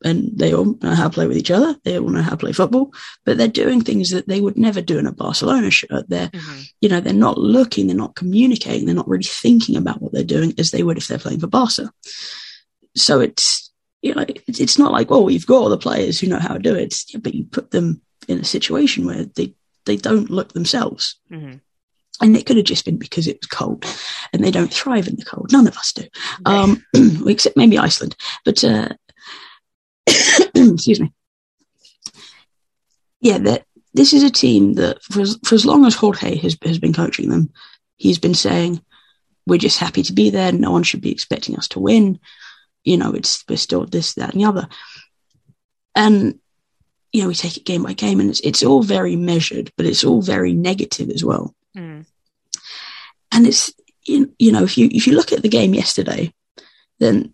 [0.04, 1.76] and they all know how to play with each other.
[1.84, 2.94] They all know how to play football,
[3.26, 6.08] but they're doing things that they would never do in a Barcelona shirt.
[6.08, 6.62] They're, mm-hmm.
[6.82, 10.24] you know, they're not looking, they're not communicating, they're not really thinking about what they're
[10.24, 11.92] doing as they would if they're playing for Barca.
[12.96, 16.40] So it's, you know, it's not like, oh, you've got all the players who know
[16.40, 19.56] how to do it, but you put them in a situation where they,
[19.86, 21.20] they don't look themselves.
[21.32, 21.56] Mm-hmm.
[22.20, 23.86] And it could have just been because it was cold
[24.34, 25.52] and they don't thrive in the cold.
[25.52, 26.04] None of us do,
[26.46, 26.84] um,
[27.28, 28.16] except maybe Iceland.
[28.44, 28.90] But, uh,
[30.56, 31.14] excuse me.
[33.20, 36.58] Yeah, that this is a team that for as, for as long as Jorge has,
[36.64, 37.52] has been coaching them,
[37.96, 38.82] he's been saying,
[39.46, 40.52] we're just happy to be there.
[40.52, 42.20] No one should be expecting us to win
[42.88, 44.70] you know, it's we're still this, that, and the other.
[45.94, 46.40] And
[47.12, 49.86] you know we take it game by game, and it's it's all very measured, but
[49.86, 51.54] it's all very negative as well.
[51.76, 52.06] Mm.
[53.34, 56.34] And it's you, you know if you if you look at the game yesterday,
[57.00, 57.34] then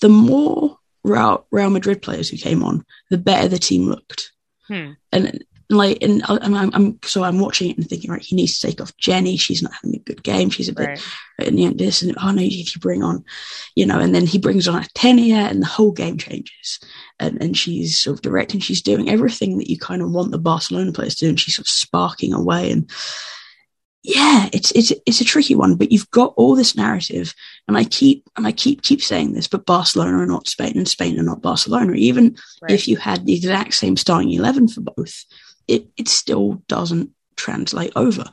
[0.00, 4.32] the more Real, Real Madrid players who came on, the better the team looked.
[4.68, 4.92] Hmm.
[5.12, 8.66] And like, and I'm, I'm, so I'm watching it and thinking, right, he needs to
[8.66, 9.36] take off Jenny.
[9.36, 10.50] She's not having a good game.
[10.50, 11.00] She's a bit, Right.
[11.38, 13.24] and you know, this, and oh no, if you bring on,
[13.76, 16.80] you know, and then he brings on a Tenia, and the whole game changes.
[17.20, 20.38] And and she's sort of directing, she's doing everything that you kind of want the
[20.38, 22.72] Barcelona players to do, and she's sort of sparking away.
[22.72, 22.90] And
[24.02, 27.34] yeah, it's it's it's a tricky one, but you've got all this narrative,
[27.68, 30.88] and I keep and I keep keep saying this, but Barcelona are not Spain, and
[30.88, 31.92] Spain are not Barcelona.
[31.92, 32.72] Even Right.
[32.72, 35.24] if you had the exact same starting eleven for both,
[35.68, 38.24] it it still doesn't translate over.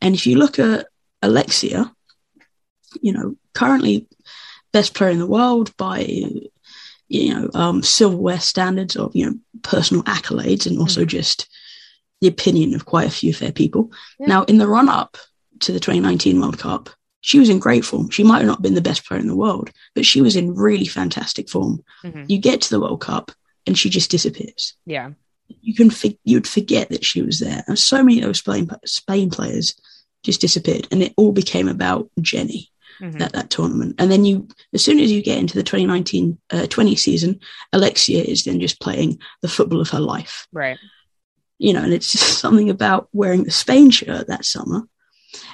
[0.00, 0.86] And if you look at
[1.22, 1.92] Alexia,
[3.00, 4.08] you know, currently
[4.72, 6.00] best player in the world by
[7.08, 11.48] you know um, silverware standards of you know personal accolades and also just
[12.24, 13.92] the opinion of quite a few fair people.
[14.18, 14.26] Yeah.
[14.28, 15.16] Now, in the run up
[15.60, 18.10] to the 2019 World Cup, she was in great form.
[18.10, 20.54] She might have not been the best player in the world, but she was in
[20.54, 21.82] really fantastic form.
[22.04, 22.26] Mhm.
[22.28, 23.30] You get to the World Cup
[23.66, 24.74] and she just disappears.
[24.86, 25.10] Yeah.
[25.62, 27.64] You can fi- you'd forget that she was there.
[27.66, 29.74] And so many of those Spain, Spain players
[30.22, 33.20] just disappeared, and it all became about Jenny Mhm.
[33.20, 33.94] at that tournament.
[33.98, 37.40] And then you, as soon as you get into the 2019 uh, 20 season,
[37.72, 40.46] Alexia is then just playing the football of her life.
[40.52, 40.78] Right.
[41.58, 44.82] You know, and it's just something about wearing the Spain shirt that summer.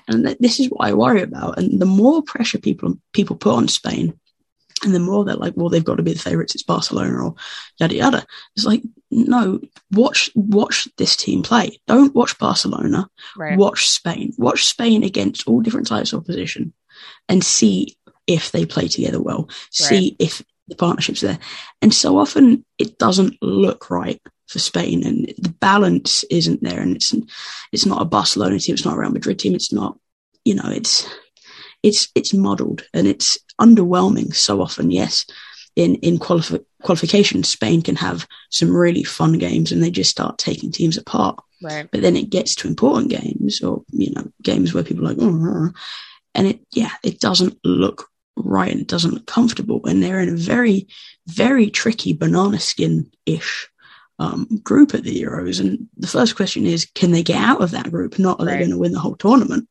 [0.08, 1.58] And th- this is what I worry about.
[1.58, 4.18] And the more pressure people people put on Spain,
[4.82, 6.54] and the more they're like, well, they've got to be the favourites.
[6.54, 7.34] It's Barcelona or
[7.78, 8.26] yada yada.
[8.56, 9.60] It's like, no,
[9.92, 11.78] watch watch this team play.
[11.86, 13.58] Don't watch Barcelona Right.
[13.58, 14.32] watch Spain.
[14.38, 16.72] Watch Spain against all different types of opposition
[17.28, 19.48] and see if they play together well.
[19.70, 21.38] See if the partnership's there.
[21.82, 26.96] And so often it doesn't look right for Spain and the balance isn't there and
[26.96, 27.14] it's
[27.72, 29.96] it's not a Barcelona team, it's not a Real Madrid team, it's not
[30.44, 31.08] you know, it's
[31.82, 35.24] it's it's muddled and it's underwhelming so often, yes.
[35.76, 40.38] In in qualifi- qualification, Spain can have some really fun games and they just start
[40.38, 41.38] taking teams apart.
[41.62, 41.88] Right.
[41.90, 45.18] But then it gets to important games or, you know, games where people are like,
[45.20, 45.68] oh, uh,"
[46.34, 49.80] and it, yeah, it doesn't look right and it doesn't look comfortable.
[49.86, 50.88] And they're in a very,
[51.26, 53.68] very tricky banana skin ish
[54.20, 55.60] um, group at the Euros.
[55.60, 58.18] And the first question is, can they get out of that group?
[58.18, 59.66] Not are they going to win the whole tournament?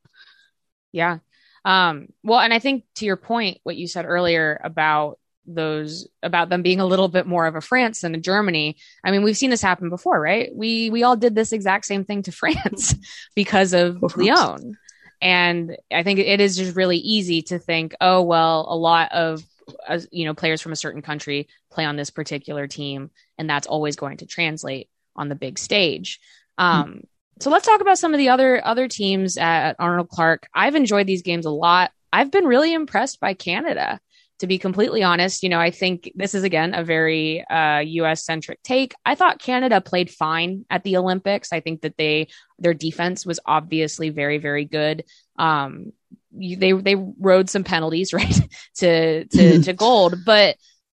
[0.92, 1.20] Yeah.
[1.64, 6.50] Um, well, and I think to your point, what you said earlier about those about
[6.50, 8.78] them being a little bit more of a France than a Germany.
[9.04, 10.50] I mean, we've seen this happen before, right?
[10.54, 12.96] We we all did this exact same thing to France
[13.36, 14.18] because of France.
[14.18, 14.78] Lyon.
[15.22, 19.44] And I think it is just really easy to think, oh well, a lot of
[19.88, 23.68] uh, you know players from a certain country play on this particular team, and that's
[23.68, 26.20] always going to translate on the big stage.
[26.58, 27.02] Um,
[27.40, 30.48] So let's talk about some of the other other teams at Arnold Clark.
[30.54, 31.92] I've enjoyed these games a lot.
[32.12, 34.00] I've been really impressed by Canada.
[34.40, 38.26] To be completely honest, you know, I think this is again a very uh, U.S.
[38.26, 38.94] centric take.
[39.06, 41.52] I thought Canada played fine at the Olympics.
[41.52, 42.28] I think that they
[42.58, 45.04] their defense was obviously very very good.
[45.38, 45.92] Um,
[46.32, 48.40] they they rode some penalties right
[48.78, 50.56] to to to gold, but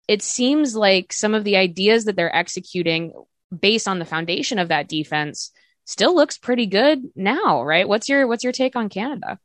[0.08, 3.12] it seems like some of the ideas that they're executing
[3.56, 5.52] based on the foundation of that defense
[5.84, 7.88] still looks pretty good now, right?
[7.88, 9.38] What's your what's your take on Canada?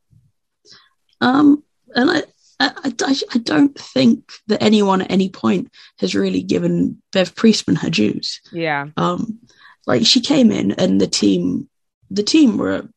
[1.20, 1.62] Um,
[1.94, 2.22] and I,
[2.60, 7.76] I, I, I don't think that anyone at any point has really given Bev Priestman
[7.76, 8.40] her dues.
[8.52, 9.40] Yeah, Um,
[9.86, 11.68] like she came in and the team,
[12.10, 12.88] the team were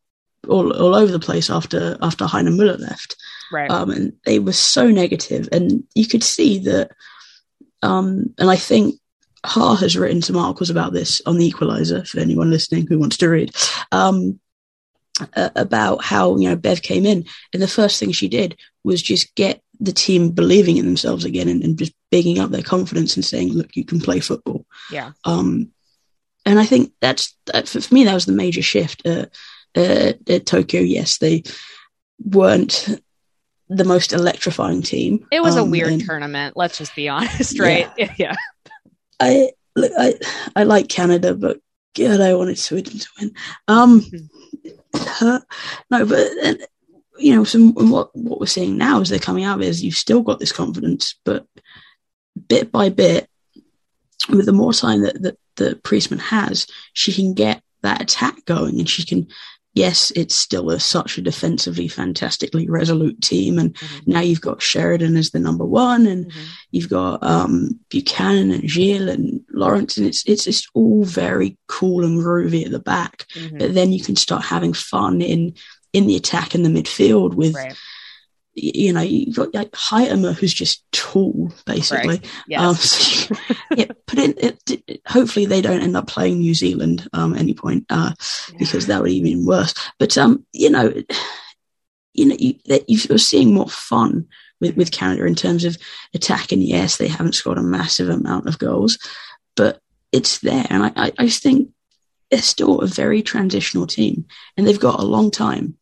[0.50, 3.16] all, all over the place after after Heiner-Møller left,
[3.52, 3.70] right.
[3.70, 6.92] um, and they were so negative, and you could see that.
[7.82, 8.96] Um, and I think
[9.46, 13.18] Ha has written some articles about this on the Equalizer for anyone listening who wants
[13.18, 13.56] to read.
[13.92, 14.40] Um,
[15.36, 19.02] uh, about how you know Bev came in, and the first thing she did was
[19.02, 23.16] just get the team believing in themselves again, and, and just bigging up their confidence
[23.16, 25.72] and saying, "Look, you can play football." yeah, Um,
[26.46, 29.06] and I think that's that for, for me that was the major shift.
[29.06, 29.28] Uh,
[29.76, 31.44] uh, at Tokyo, yes, they
[32.24, 32.88] weren't
[33.70, 35.28] the most electrifying team.
[35.32, 36.58] it was a Um, weird and tournament.
[36.58, 37.90] Let's just be honest, right?
[38.18, 38.36] Yeah,
[39.20, 40.14] I look, I
[40.56, 41.60] I like Canada, but
[41.96, 43.34] God, I wanted Sweden to win.
[43.68, 44.06] Um,
[44.94, 45.44] hurt.
[45.92, 46.56] No, but uh,
[47.18, 50.22] you know, some what what we're seeing now as they're coming out is you've still
[50.22, 51.46] got this confidence, but
[52.48, 53.30] bit by bit,
[54.30, 58.80] with the more time that that, that Priestman has, she can get that attack going,
[58.80, 59.28] and she can
[59.74, 63.60] yes, it's still a, such a defensively fantastically resolute team.
[63.60, 64.12] And mm-hmm.
[64.12, 66.46] now you've got Sheridan as the number one, and mm-hmm.
[66.72, 72.04] you've got um, Buchanan and Gilles and Lawrence, and it's it's just all very cool
[72.04, 73.26] and groovy at the back.
[73.36, 73.58] Mm-hmm.
[73.58, 75.54] But then you can start having fun in
[75.94, 77.56] in the attack in the midfield with.
[77.56, 77.76] Right
[78.54, 82.08] you know, you've got like who's just tall, basically.
[82.08, 82.32] Right.
[82.48, 82.62] Yes.
[82.62, 83.36] Um, so
[83.76, 84.34] yeah, put in.
[84.38, 88.14] It, it, hopefully, they don't end up playing New Zealand um, any point uh,
[88.52, 88.56] yeah.
[88.58, 89.74] because that would be even worse.
[89.98, 90.94] But um, you know,
[92.14, 92.56] you know, you,
[92.88, 94.28] you're seeing more fun
[94.60, 95.78] with with Canada in terms of
[96.14, 96.52] attack.
[96.52, 98.98] And Yes, they haven't scored a massive amount of goals,
[99.56, 99.80] but
[100.12, 101.70] it's there, and I, I, I think
[102.30, 104.26] they're still a very transitional team,
[104.58, 105.78] and they've got a long time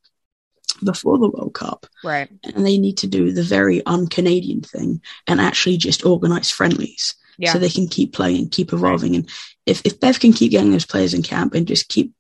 [0.84, 1.86] before the World Cup.
[2.04, 2.30] Right.
[2.44, 7.16] And they need to do the very un Canadian thing and actually just organize friendlies.
[7.38, 7.54] Yeah.
[7.54, 9.12] So they can keep playing, keep evolving.
[9.12, 9.20] Right.
[9.20, 9.30] And
[9.66, 12.14] if, if Bev can keep getting those players in camp and just keep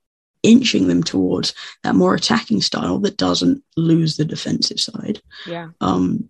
[0.43, 5.21] inching them towards that more attacking style that doesn't lose the defensive side.
[5.45, 5.69] Yeah.
[5.81, 6.29] Um,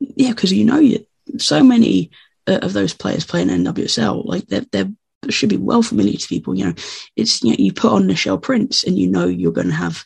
[0.00, 1.06] yeah, because you know, you,
[1.38, 2.10] so many
[2.46, 4.90] uh, of those players playing in NWSL, like they're, they're
[5.30, 6.54] should be well familiar to people.
[6.54, 6.74] You know,
[7.16, 10.04] it's you know you put on Nichelle Prince and you know you're going to have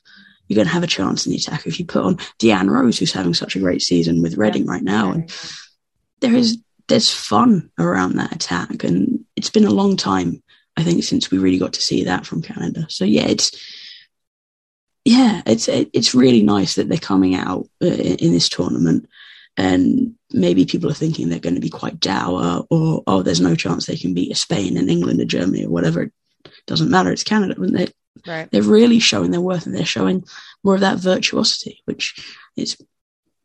[0.49, 2.99] you're going to have a chance in the attack if you put on Deanna Rose,
[2.99, 4.73] who's having such a great season with Reading yeah.
[4.73, 5.13] right now.
[5.13, 5.31] And
[6.21, 6.59] there is
[6.89, 10.43] there's fun around that attack, and it's been a long time,
[10.77, 12.87] I think, since we really got to see that from Canada.
[12.89, 13.53] So yeah, it's
[15.05, 19.09] yeah, it's it's really nice that they're coming out uh, in this tournament,
[19.57, 23.55] and maybe people are thinking they're going to be quite dour, or oh, there's no
[23.55, 26.03] chance they can beat Spain and England or Germany or whatever.
[26.03, 26.13] It
[26.67, 27.13] doesn't matter.
[27.13, 27.89] It's Canada, and they
[28.27, 28.51] Right.
[28.51, 30.25] They're really showing their worth and they're showing
[30.65, 32.15] more of that virtuosity, which
[32.57, 32.77] is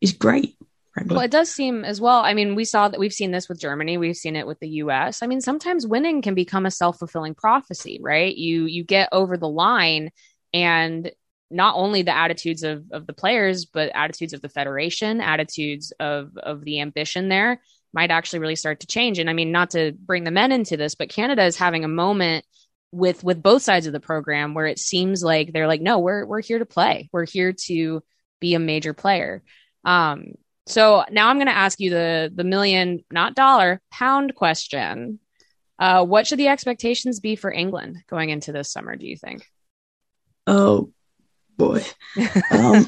[0.01, 0.57] is great.
[0.93, 1.15] Frankly.
[1.15, 2.19] Well, it does seem as well.
[2.19, 4.69] I mean, we saw that we've seen this with Germany, we've seen it with the
[4.69, 5.23] US.
[5.23, 8.36] I mean, sometimes winning can become a self-fulfilling prophecy, right?
[8.36, 10.12] You you get over the line
[10.53, 11.12] and
[11.49, 16.38] not only the attitudes of, of the players, but attitudes of the federation, attitudes of
[16.38, 17.59] of the ambition there
[17.93, 19.19] might actually really start to change.
[19.19, 21.88] And I mean, not to bring the men into this, but Canada is having a
[21.89, 22.45] moment
[22.93, 26.25] with with both sides of the program where it seems like they're like no we're
[26.25, 27.10] we're here to play.
[27.12, 28.03] We're here to
[28.39, 29.43] be a major player.
[29.84, 30.34] Um
[30.65, 35.19] so now i'm going to ask you the the million not dollar pound question.
[35.79, 39.45] Uh what should the expectations be for england going into this summer do you think?
[40.45, 40.91] Oh
[41.58, 41.84] boy.
[42.51, 42.88] Um.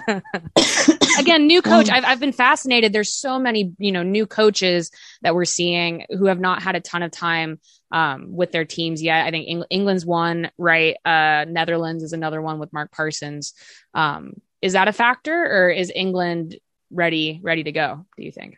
[1.19, 1.89] again new coach.
[1.89, 2.93] Um, I've, I've been fascinated.
[2.93, 4.91] There's so many you know new coaches
[5.21, 7.59] that we're seeing who have not had a ton of time
[7.95, 9.25] um, with their teams yet.
[9.25, 10.97] I think Eng- England's one, right?
[11.05, 13.53] Uh, Netherlands is another one with Mark Parsons.
[13.93, 16.57] Um, is that a factor, or is England
[16.91, 18.05] ready ready to go?
[18.17, 18.57] Do you think?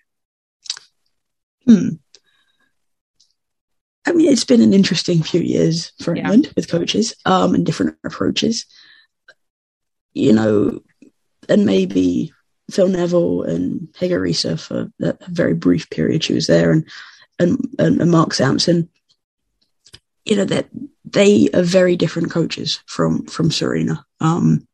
[1.66, 1.90] Hmm.
[4.08, 6.24] I mean, it's been an interesting few years for yeah.
[6.24, 8.66] England with coaches um, and different approaches.
[10.14, 10.80] You know,
[11.48, 12.34] and maybe
[12.72, 16.90] Phil Neville and Hege Riise for a very brief period she was there, and
[17.38, 18.90] and, and Mark Sampson
[20.28, 20.68] you know that
[21.06, 24.68] they are very different coaches from from Sarina, um,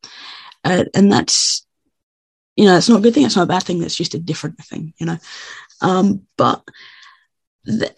[0.63, 1.65] uh, and that's
[2.55, 3.25] you know that's not a good thing.
[3.25, 3.79] It's not a bad thing.
[3.79, 5.17] That's just a different thing, you know.
[5.81, 6.63] Um, but
[7.65, 7.93] the,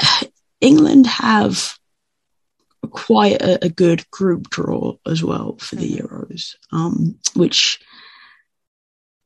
[0.61, 1.77] England have
[2.91, 6.05] quite a, a, good group draw as well for the mm-hmm.
[6.05, 7.79] Euros, um, which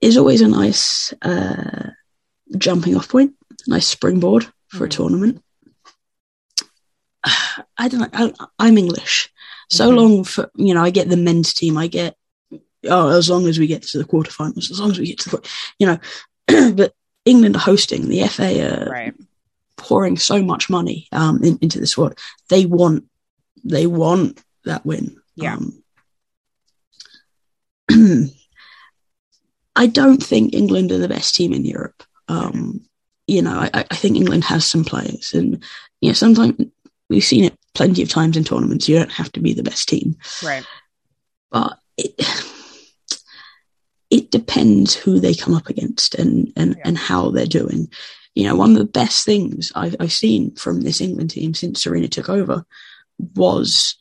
[0.02, 1.90] is always a nice uh,
[2.58, 3.34] jumping off point,
[3.68, 4.84] nice springboard for mm-hmm.
[4.86, 5.44] a tournament.
[7.78, 8.34] I don't know.
[8.60, 9.32] I, am English.
[9.70, 9.98] So mm-hmm.
[9.98, 11.78] long for, you know, I get the men's team.
[11.78, 12.16] I get,
[12.86, 15.30] oh, as long as we get to the quarterfinals, as long as we get to
[15.30, 16.00] the, you know,
[16.74, 16.94] but
[17.26, 19.14] England are hosting the FA are right.
[19.78, 22.18] pouring so much money um, in, into the squad.
[22.50, 23.06] They want,
[23.64, 25.18] they want that win.
[25.36, 25.58] Yeah.
[25.58, 25.84] Um,
[29.76, 32.04] I don't think England are the best team in Europe.
[32.28, 32.82] Um,
[33.28, 35.64] you know, I, I, think England has some players, and
[36.02, 36.70] you know, sometimes
[37.10, 38.88] we've seen it plenty of times in tournaments.
[38.88, 40.66] You don't have to be the best team, right?
[41.52, 42.16] But it
[44.10, 46.84] it depends who they come up against and and yeah.
[46.86, 47.90] and how they're doing.
[48.36, 51.84] You know, one of the best things I've, I've seen from this England team since
[51.84, 52.66] Sarina took over
[53.36, 53.96] was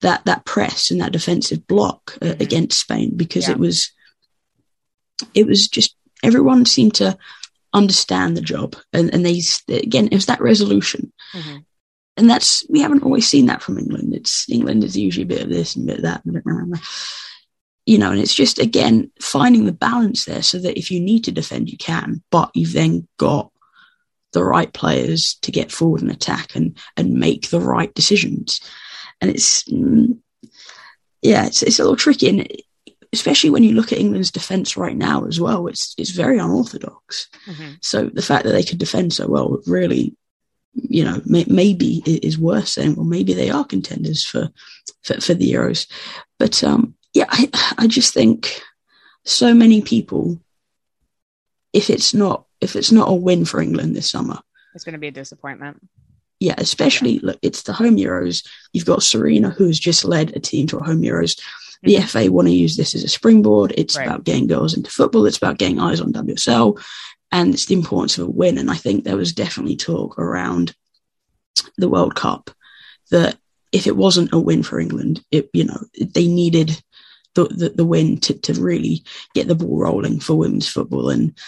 [0.00, 2.42] that that press and that defensive block uh, mm-hmm.
[2.42, 3.54] against Spain because yeah.
[3.54, 3.90] it was
[5.34, 7.18] it was just everyone seemed to
[7.72, 11.58] understand the job and and they again it was that resolution mm-hmm
[12.16, 14.14] and that's we haven't always seen that from England.
[14.14, 16.22] It's England is usually a bit of this and a bit of that,
[17.86, 18.10] you know.
[18.10, 21.70] And it's just again finding the balance there, so that if you need to defend,
[21.70, 23.50] you can, but you've then got
[24.32, 28.60] the right players to get forward and attack and and make the right decisions.
[29.20, 30.18] And it's mm,
[31.22, 32.28] yeah, it's it's a little tricky.
[32.28, 32.48] And
[33.12, 37.28] especially when you look at England's defence right now as well, it's it's very unorthodox.
[37.46, 37.72] Mm-hmm.
[37.82, 40.16] So the fact that they could defend so well really,
[40.74, 42.94] you know, may, maybe it is worth saying.
[42.94, 44.50] Well, maybe they are contenders for
[45.02, 45.90] for, for the Euros.
[46.38, 48.62] But um, yeah, I I just think
[49.24, 50.40] so many people.
[51.72, 54.38] If it's not if it's not a win for England this summer,
[54.74, 55.80] it's going to be a disappointment.
[56.40, 57.20] Yeah, especially yeah.
[57.24, 58.46] look, it's the home Euros.
[58.72, 61.38] You've got Sarina, who's just led a team to a home Euros.
[61.82, 62.06] The mm-hmm.
[62.06, 63.72] FA want to use this as a springboard.
[63.76, 64.06] It's right.
[64.06, 65.26] about getting girls into football.
[65.26, 66.82] It's about getting eyes on WSL,
[67.32, 68.58] and it's the importance of a win.
[68.58, 70.74] And I think there was definitely talk around
[71.76, 72.50] the World Cup
[73.10, 73.36] that
[73.72, 76.80] if it wasn't a win for England, it you know they needed
[77.34, 79.04] the the, the win to to really
[79.34, 81.10] get the ball rolling for women's football.
[81.10, 81.38] And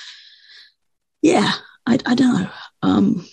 [1.21, 1.53] yeah,
[1.87, 2.51] I I don't know.
[2.83, 3.27] Um,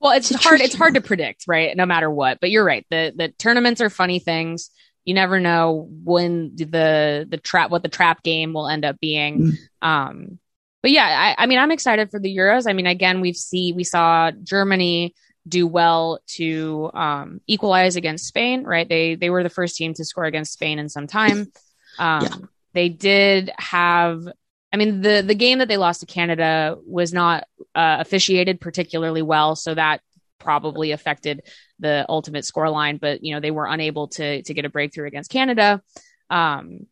[0.00, 0.60] well, it's, it's hard.
[0.60, 1.76] It's hard to predict, right?
[1.76, 2.38] No matter what.
[2.40, 2.86] But you're right.
[2.90, 4.70] The the tournaments are funny things
[5.08, 9.38] you never know when the the trap what the trap game will end up being.
[9.40, 9.52] Mm.
[9.80, 10.38] Um,
[10.82, 12.68] but yeah, I, I mean, I'm excited for the Euros.
[12.68, 15.14] I mean, again, we've see we saw Germany
[15.46, 18.88] do well to um, equalize against Spain, right?
[18.88, 21.46] They they were the first team to score against Spain in some time.
[21.98, 22.36] Um, yeah.
[22.74, 24.22] They did have,
[24.72, 27.42] I mean, the the game that they lost to Canada was not
[27.74, 30.00] uh, officiated particularly well, so that
[30.38, 31.42] probably affected
[31.80, 35.08] the ultimate score line, but you know, they were unable to to get a breakthrough
[35.08, 35.82] against Canada.
[36.30, 36.86] Um,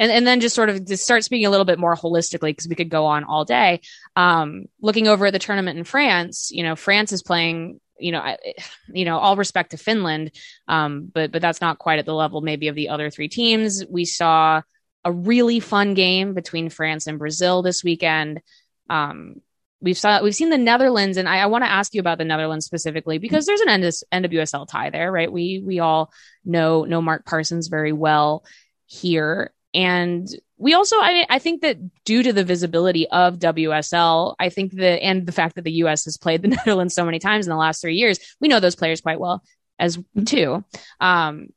[0.00, 2.66] and, and then just sort of to start speaking a little bit more holistically because
[2.66, 3.82] we could go on all day.
[4.16, 8.36] Um, looking over at the tournament in France, you know, France is playing you know,
[8.88, 10.32] you know, all respect to Finland,
[10.66, 13.84] um, but but that's not quite at the level maybe of the other three teams.
[13.86, 14.62] We saw
[15.04, 18.40] a really fun game between France and Brazil this weekend.
[18.88, 19.42] Um,
[19.82, 22.24] we've saw we've seen the Netherlands, and I, I want to ask you about the
[22.24, 23.82] Netherlands specifically because there's an
[24.12, 25.30] NWSL tie there, right?
[25.30, 26.10] We we all
[26.44, 28.44] know know Mark Parsons very well
[28.86, 34.48] here, and we also I I think that due to the visibility of WSL, I
[34.48, 36.04] think that and the fact that the U.S.
[36.04, 38.76] has played the Netherlands so many times in the last three years, we know those
[38.76, 39.42] players quite well
[39.78, 40.64] as too.
[41.00, 41.48] Um,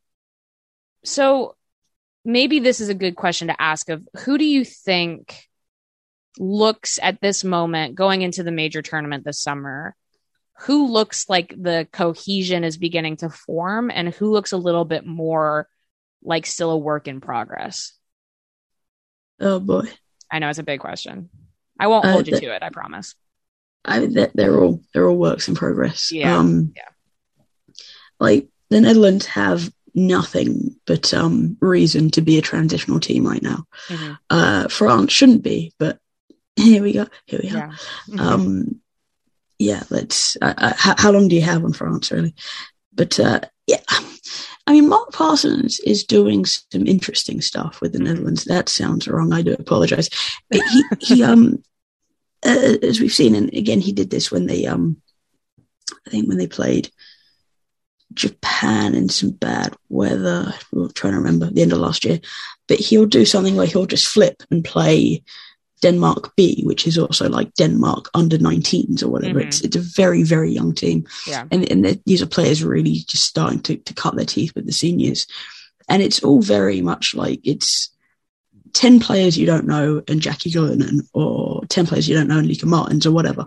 [1.04, 1.56] so
[2.24, 5.50] maybe this is a good question to ask of who do you think
[6.40, 9.96] looks at this moment going into the major tournament this summer
[10.62, 15.06] who looks like the cohesion is beginning to form and who looks a little bit
[15.06, 15.68] more
[16.24, 17.94] like still a work in progress
[19.40, 19.88] oh boy
[20.32, 21.30] i know it's a big question
[21.80, 23.16] i won't uh, hold you to it i promise
[23.86, 26.84] I, they're all they're all works in progress yeah um yeah
[28.20, 33.66] like the netherlands have nothing but um reason to be a transitional team right now
[33.88, 34.14] mm-hmm.
[34.30, 36.00] uh france shouldn't be but
[36.56, 37.08] here we go.
[37.26, 37.54] Here we are.
[37.54, 37.68] Yeah.
[38.10, 38.20] Mm-hmm.
[38.20, 38.82] Um,
[39.60, 40.38] yeah, let's.
[40.42, 42.36] Uh, uh, how, how, long do you have on France, really?
[42.94, 43.82] But uh, yeah,
[44.66, 48.00] I mean, Mark Parsons is doing some interesting stuff with the.
[48.00, 48.46] Netherlands.
[48.46, 49.34] That sounds wrong.
[49.34, 50.10] I do apologize.
[50.52, 50.62] He,
[51.00, 51.64] he um,
[52.46, 55.02] uh, as we've seen, and again, he did this when they, um,
[56.08, 56.90] I think when they played
[58.14, 60.54] Japan in some bad weather.
[60.94, 62.20] Trying to remember the end of last year,
[62.68, 65.24] but he'll do something where he'll just flip and play
[65.84, 69.40] Denmark B, which is also like Denmark under 19s or whatever.
[69.40, 69.48] Mm-hmm.
[69.50, 71.46] It's it's a very very young team, yeah.
[71.52, 74.72] And and these are players really just starting to to cut their teeth with the
[74.72, 75.28] seniors,
[75.88, 77.90] and it's all very much like it's.
[78.74, 82.48] 10 players you don't know and Jackie Gillinan or 10 players you don't know and
[82.48, 83.46] Lieke Martens or whatever.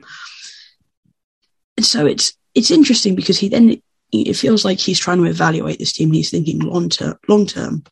[1.76, 3.82] And so it's it's interesting because he then
[4.12, 6.08] it feels like he's trying to evaluate this team.
[6.08, 7.84] And he's thinking long term, long term,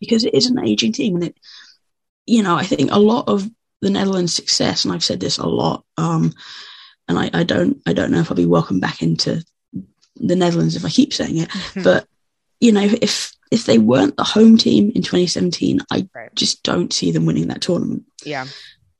[0.00, 1.36] because it is an aging team, and it
[2.26, 3.48] you know, I think a lot of
[3.80, 6.32] the Netherlands' success, and I've said this a lot, um,
[7.08, 9.44] and I, I, don't, I don't know if I'll be welcome back into
[10.16, 11.82] the Netherlands if I keep saying it, mm-hmm.
[11.82, 12.06] but
[12.60, 16.34] you know, if if they weren't the home team in 2017, I right.
[16.34, 18.04] just don't see them winning that tournament.
[18.24, 18.46] Yeah,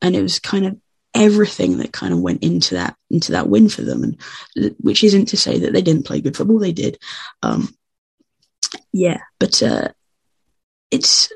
[0.03, 0.77] and it was kind of
[1.14, 5.27] everything that kind of went into that into that win for them, and which isn't
[5.27, 6.99] to say that they didn't play good football, they did.
[7.43, 7.73] Um,
[8.93, 9.89] yeah, but uh,
[10.91, 11.31] it's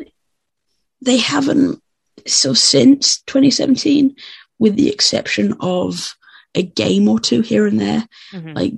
[1.00, 1.82] they haven't
[2.26, 4.14] so since 2017
[4.58, 6.14] with the exception of
[6.54, 8.52] a game or two here and there mm-hmm.
[8.52, 8.72] like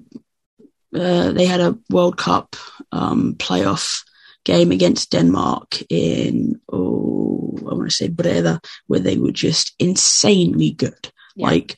[0.95, 2.57] uh, they had a world cup
[2.93, 4.05] um, playoff
[4.45, 10.71] game against denmark in oh i want to say breda where they were just insanely
[10.71, 11.47] good yeah.
[11.47, 11.77] like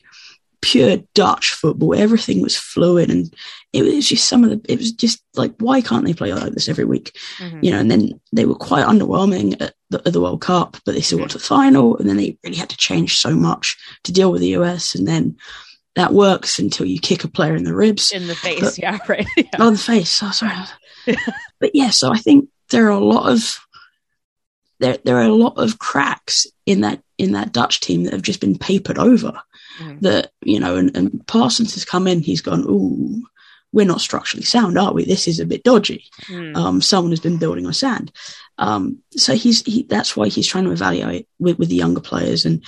[0.61, 1.95] pure Dutch football.
[1.95, 3.33] Everything was fluid, and
[3.73, 4.71] it was just some of the.
[4.71, 7.17] It was just like, why can't they play like this every week?
[7.39, 7.59] Mm-hmm.
[7.61, 7.79] You know.
[7.79, 11.19] And then they were quite underwhelming at the, at the, World Cup, but they still
[11.19, 14.31] got to the final, and then they really had to change so much to deal
[14.31, 15.37] with the US, and then.
[15.97, 18.13] That works until you kick a player in the ribs.
[18.13, 19.27] In the face, but, yeah, right.
[19.35, 19.43] Yeah.
[19.59, 20.23] Oh, the face.
[20.23, 20.55] Oh, sorry.
[21.59, 23.59] but yeah, so I think there are a lot of
[24.81, 28.21] there there are a lot of cracks in that in that Dutch team that have
[28.21, 29.41] just been papered over.
[29.81, 29.99] Mm.
[30.01, 32.21] That you know, and, and Parsons has come in.
[32.21, 32.65] He's gone.
[32.67, 33.23] Ooh,
[33.73, 35.05] we're not structurally sound, are we?
[35.05, 36.05] This is a bit dodgy.
[36.27, 36.55] Mm.
[36.55, 38.11] Um, someone has been building on sand.
[38.57, 42.45] Um, so he's he, that's why he's trying to evaluate with, with the younger players.
[42.45, 42.63] And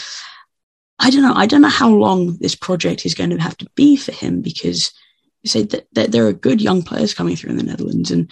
[1.00, 1.34] I don't know.
[1.36, 4.42] I don't know how long this project is going to have to be for him
[4.42, 4.92] because
[5.42, 8.32] you say that, that there are good young players coming through in the Netherlands and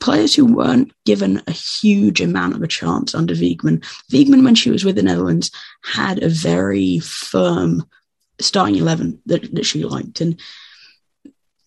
[0.00, 3.84] players who weren't given a huge amount of a chance under Wiegman.
[4.10, 5.50] Wiegman, when she was with the Netherlands,
[5.84, 7.86] had a very firm
[8.40, 10.20] starting 11 that, that she liked.
[10.20, 10.40] And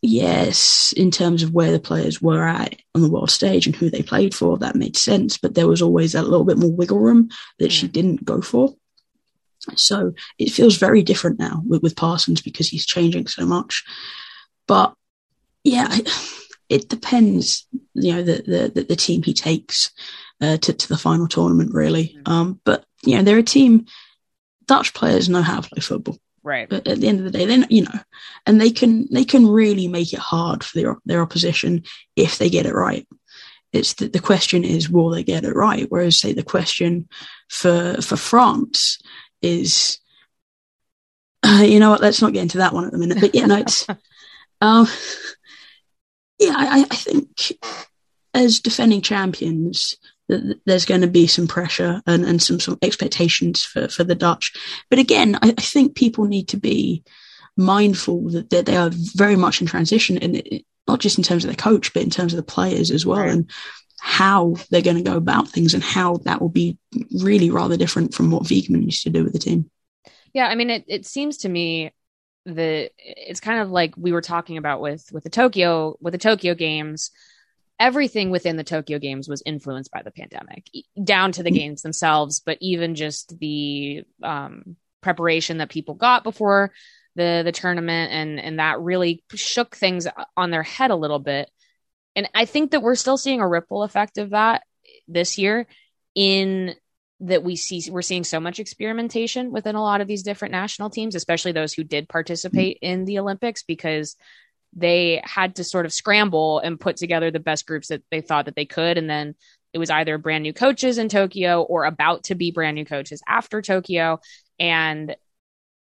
[0.02, 3.90] yes, in terms of where the players were at on the world stage and who
[3.90, 5.38] they played for, that made sense.
[5.38, 7.92] But there was always a little bit more wiggle room that she mm.
[7.92, 8.76] didn't go for.
[9.76, 13.84] So it feels very different now with, with Parsons because he's changing so much.
[14.68, 14.94] But
[15.64, 15.98] yeah,
[16.70, 19.92] it depends, you know, the the, the team he takes
[20.42, 22.18] uh, to to the final tournament, really.
[22.24, 22.32] Mm.
[22.32, 23.86] Um, but you know, they're a team.
[24.66, 26.18] Dutch players know how to play football.
[26.44, 26.68] Right.
[26.70, 28.00] But at the end of the day, then you know,
[28.46, 31.84] and they can they can really make it hard for their their opposition
[32.16, 33.08] if they get it right.
[33.72, 35.86] It's the, the question is will they get it right?
[35.90, 37.08] Whereas say the question
[37.50, 39.00] for for France
[39.42, 40.00] is,
[41.44, 42.02] uh, you know what?
[42.02, 43.22] Let's not get into that one at the minute.
[43.22, 43.88] But yeah, no, it's
[44.62, 44.88] um,
[46.40, 47.54] yeah, I, I think
[48.34, 49.96] as defending champions,
[50.30, 54.54] there's going to be some pressure and, and some some expectations for, for the Dutch.
[54.90, 57.04] But again, I, I think people need to be
[57.58, 61.44] mindful that, that they are very much in transition, and it, not just in terms
[61.46, 63.32] of the coach, but in terms of the players as well, right.
[63.32, 63.52] and
[64.00, 66.78] how they're going to go about things, and how that will be
[67.22, 69.70] really rather different from what Wiegman used to do with the team.
[70.34, 71.92] Yeah, I mean, it it seems to me
[72.46, 76.18] that it's kind of like we were talking about with with the Tokyo with the
[76.18, 77.12] Tokyo games
[77.84, 80.70] everything within the Tokyo games was influenced by the pandemic,
[81.04, 81.58] down to the mm-hmm.
[81.58, 86.72] games themselves, but even just the um, preparation that people got before
[87.16, 90.08] the the tournament, and and that really shook things
[90.38, 91.52] on their head a little bit.
[92.16, 94.64] And I think that we're still seeing a ripple effect of that
[95.10, 95.68] this year
[96.16, 96.76] in
[97.20, 100.90] that we see we're seeing so much experimentation within a lot of these different national
[100.90, 102.92] teams especially those who did participate mm-hmm.
[102.92, 104.16] in the olympics because
[104.76, 108.46] they had to sort of scramble and put together the best groups that they thought
[108.46, 109.36] that they could and then
[109.72, 113.22] it was either brand new coaches in Tokyo or about to be brand new coaches
[113.28, 114.20] after Tokyo
[114.60, 115.16] and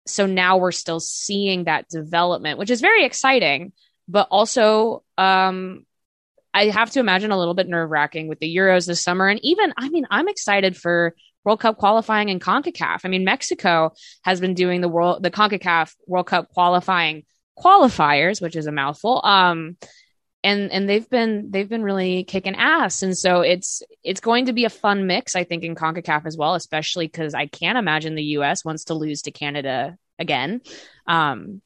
[0.08, 3.74] so now we're still seeing that development which is very exciting
[4.08, 5.86] but also um
[6.54, 9.28] I have to imagine a little bit nerve wracking with the Euros this summer.
[9.28, 11.14] And even, I mean, I'm excited for
[11.44, 13.02] World Cup qualifying in CONCACAF.
[13.04, 13.92] I mean, Mexico
[14.24, 17.26] has been doing the world, the CONCACAF World Cup qualifying
[17.58, 19.22] qualifiers, which is a mouthful.
[19.24, 19.78] Um,
[20.44, 24.54] and and they've been they've been really kicking ass, and so it's it's going to
[24.54, 28.14] be a fun mix, I think, in Concacaf as well, especially because I can't imagine
[28.14, 28.64] the U.S.
[28.64, 30.62] wants to lose to Canada again.
[31.08, 31.62] Um,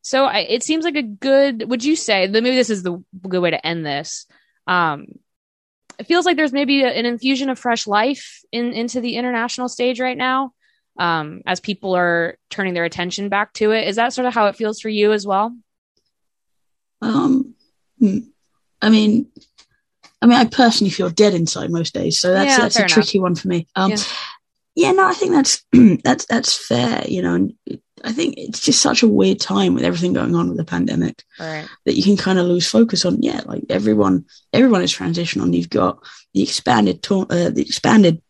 [0.00, 1.68] so I, it seems like a good.
[1.68, 4.26] Would you say the maybe this is the good way to end this?
[4.66, 5.06] Um,
[5.98, 9.68] it feels like there's maybe a, an infusion of fresh life in into the international
[9.68, 10.54] stage right now
[10.98, 13.88] um, as people are turning their attention back to it.
[13.88, 15.56] Is that sort of how it feels for you as well?
[17.00, 17.54] Um,
[17.98, 18.18] hmm.
[18.82, 19.30] I mean,
[20.20, 22.90] I mean, I personally feel dead inside most days, so that's yeah, that's a enough.
[22.90, 23.66] tricky one for me.
[23.76, 23.96] Um, yeah.
[24.74, 25.64] yeah, no, I think that's
[26.04, 27.04] that's that's fair.
[27.06, 27.54] You know, and
[28.04, 31.22] I think it's just such a weird time with everything going on with the pandemic
[31.38, 31.68] right.
[31.86, 33.22] that you can kind of lose focus on.
[33.22, 35.54] Yeah, like everyone, everyone is transitional.
[35.54, 36.02] You've got
[36.34, 38.20] the expanded, uh, the expanded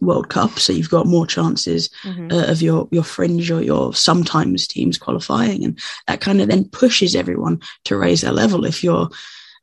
[0.00, 2.30] World Cup, so you've got more chances mm-hmm.
[2.30, 6.68] uh, of your your fringe or your sometimes teams qualifying, and that kind of then
[6.68, 8.64] pushes everyone to raise their level.
[8.64, 9.08] If you're,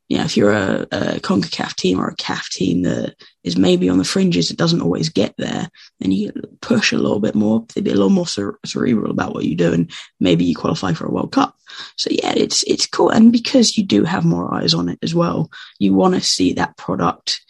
[0.10, 3.90] you know, if you're a, a Concacaf team or a CAF team that is maybe
[3.90, 5.70] on the fringes, it doesn't always get there,
[6.00, 7.66] then you push a little bit more.
[7.76, 11.06] Be a little more cere- cerebral about what you do, and maybe you qualify for
[11.06, 11.56] a World Cup.
[11.96, 15.16] So yeah, it's it's cool, and because you do have more eyes on it as
[15.16, 15.50] well,
[15.80, 17.42] you want to see that product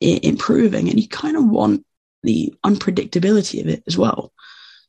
[0.00, 1.84] improving, and you kind of want
[2.22, 4.32] the unpredictability of it as well.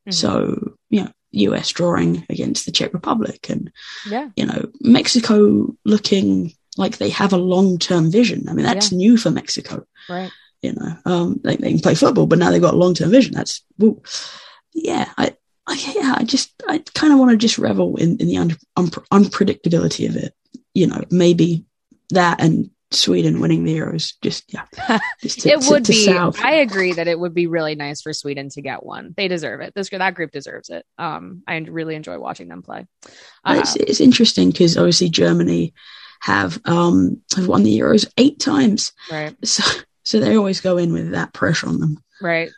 [0.07, 0.11] Mm-hmm.
[0.11, 3.71] So, you know, US drawing against the Czech Republic and,
[4.07, 4.29] yeah.
[4.35, 8.49] you know, Mexico looking like they have a long term vision.
[8.49, 8.97] I mean, that's yeah.
[8.97, 9.85] new for Mexico.
[10.09, 10.31] Right.
[10.61, 13.11] You know, um, they, they can play football, but now they've got a long term
[13.11, 13.33] vision.
[13.33, 14.01] That's, woo.
[14.73, 15.35] yeah, I,
[15.67, 18.57] I, yeah, I just, I kind of want to just revel in, in the un,
[18.75, 20.33] un, unpredictability of it.
[20.73, 21.65] You know, maybe
[22.11, 24.13] that and Sweden winning the Euros.
[24.21, 24.65] Just yeah,
[25.21, 26.05] just to, it would to, to be.
[26.05, 26.39] South.
[26.43, 29.13] I agree that it would be really nice for Sweden to get one.
[29.15, 29.73] They deserve it.
[29.73, 30.85] This that group deserves it.
[30.97, 32.87] Um, I really enjoy watching them play.
[33.43, 35.73] Uh, it's, it's interesting because obviously Germany
[36.21, 38.91] have um have won the Euros eight times.
[39.11, 39.35] Right.
[39.45, 39.63] So
[40.03, 42.03] So they always go in with that pressure on them.
[42.21, 42.51] Right.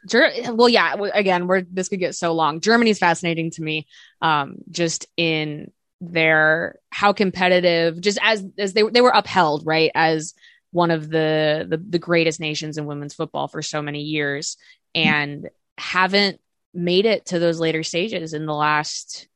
[0.50, 0.96] Well, yeah.
[1.14, 2.62] Again, we're this could get so long.
[2.62, 3.88] Germany's fascinating to me,
[4.22, 5.72] um, just in
[6.12, 10.34] their how competitive, just as as they they were upheld, right, as
[10.72, 14.58] one of the the, the greatest nations in women's football for so many years,
[14.94, 16.40] and haven't
[16.74, 19.28] made it to those later stages in the last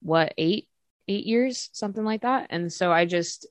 [0.00, 0.68] what eight
[1.08, 2.48] eight years, something like that.
[2.50, 3.46] And so I just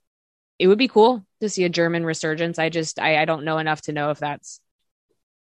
[0.57, 2.59] it would be cool to see a German resurgence.
[2.59, 4.59] I just I, I don't know enough to know if that's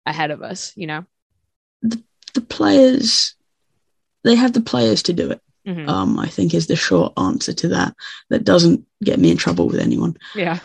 [0.06, 1.04] ahead of us, you know?
[1.82, 2.02] The,
[2.34, 3.34] the players,
[4.24, 5.40] they have the players to do it.
[5.68, 5.88] Mm-hmm.
[5.88, 7.94] Um, I think is the short answer to that.
[8.30, 10.16] That doesn't get me in trouble with anyone.
[10.34, 10.60] Yeah,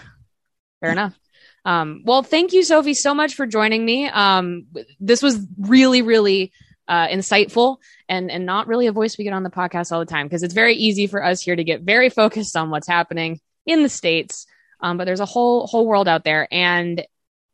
[0.79, 1.19] fair enough.
[1.65, 4.07] Um, well, thank you, Sophie, so much for joining me.
[4.07, 4.67] Um,
[4.99, 6.51] this was really, really
[6.87, 7.77] uh, insightful
[8.09, 10.43] and and not really a voice we get on the podcast all the time because
[10.43, 13.89] it's very easy for us here to get very focused on what's happening in the
[13.89, 14.45] states.
[14.81, 17.05] Um, but there's a whole whole world out there, and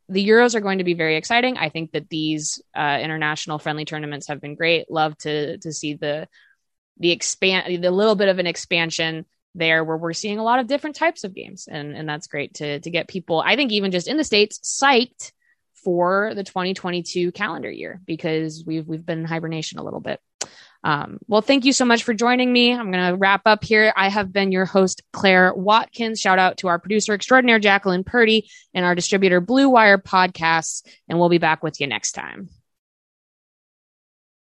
[0.07, 1.57] the Euros are going to be very exciting.
[1.57, 4.89] I think that these uh, international friendly tournaments have been great.
[4.89, 6.27] Love to to see the
[6.99, 9.25] the expand the little bit of an expansion
[9.55, 12.53] there where we're seeing a lot of different types of games and and that's great
[12.55, 15.31] to to get people I think even just in the states psyched
[15.83, 20.19] for the 2022 calendar year because we've we've been in hibernation a little bit.
[20.81, 22.73] Um, well, thank you so much for joining me.
[22.73, 23.91] I'm going to wrap up here.
[23.97, 26.21] I have been your host, Claire Watkins.
[26.21, 30.83] Shout out to our producer extraordinaire, Jacqueline Purdy, and our distributor, Blue Wire Podcasts.
[31.09, 32.49] And we'll be back with you next time.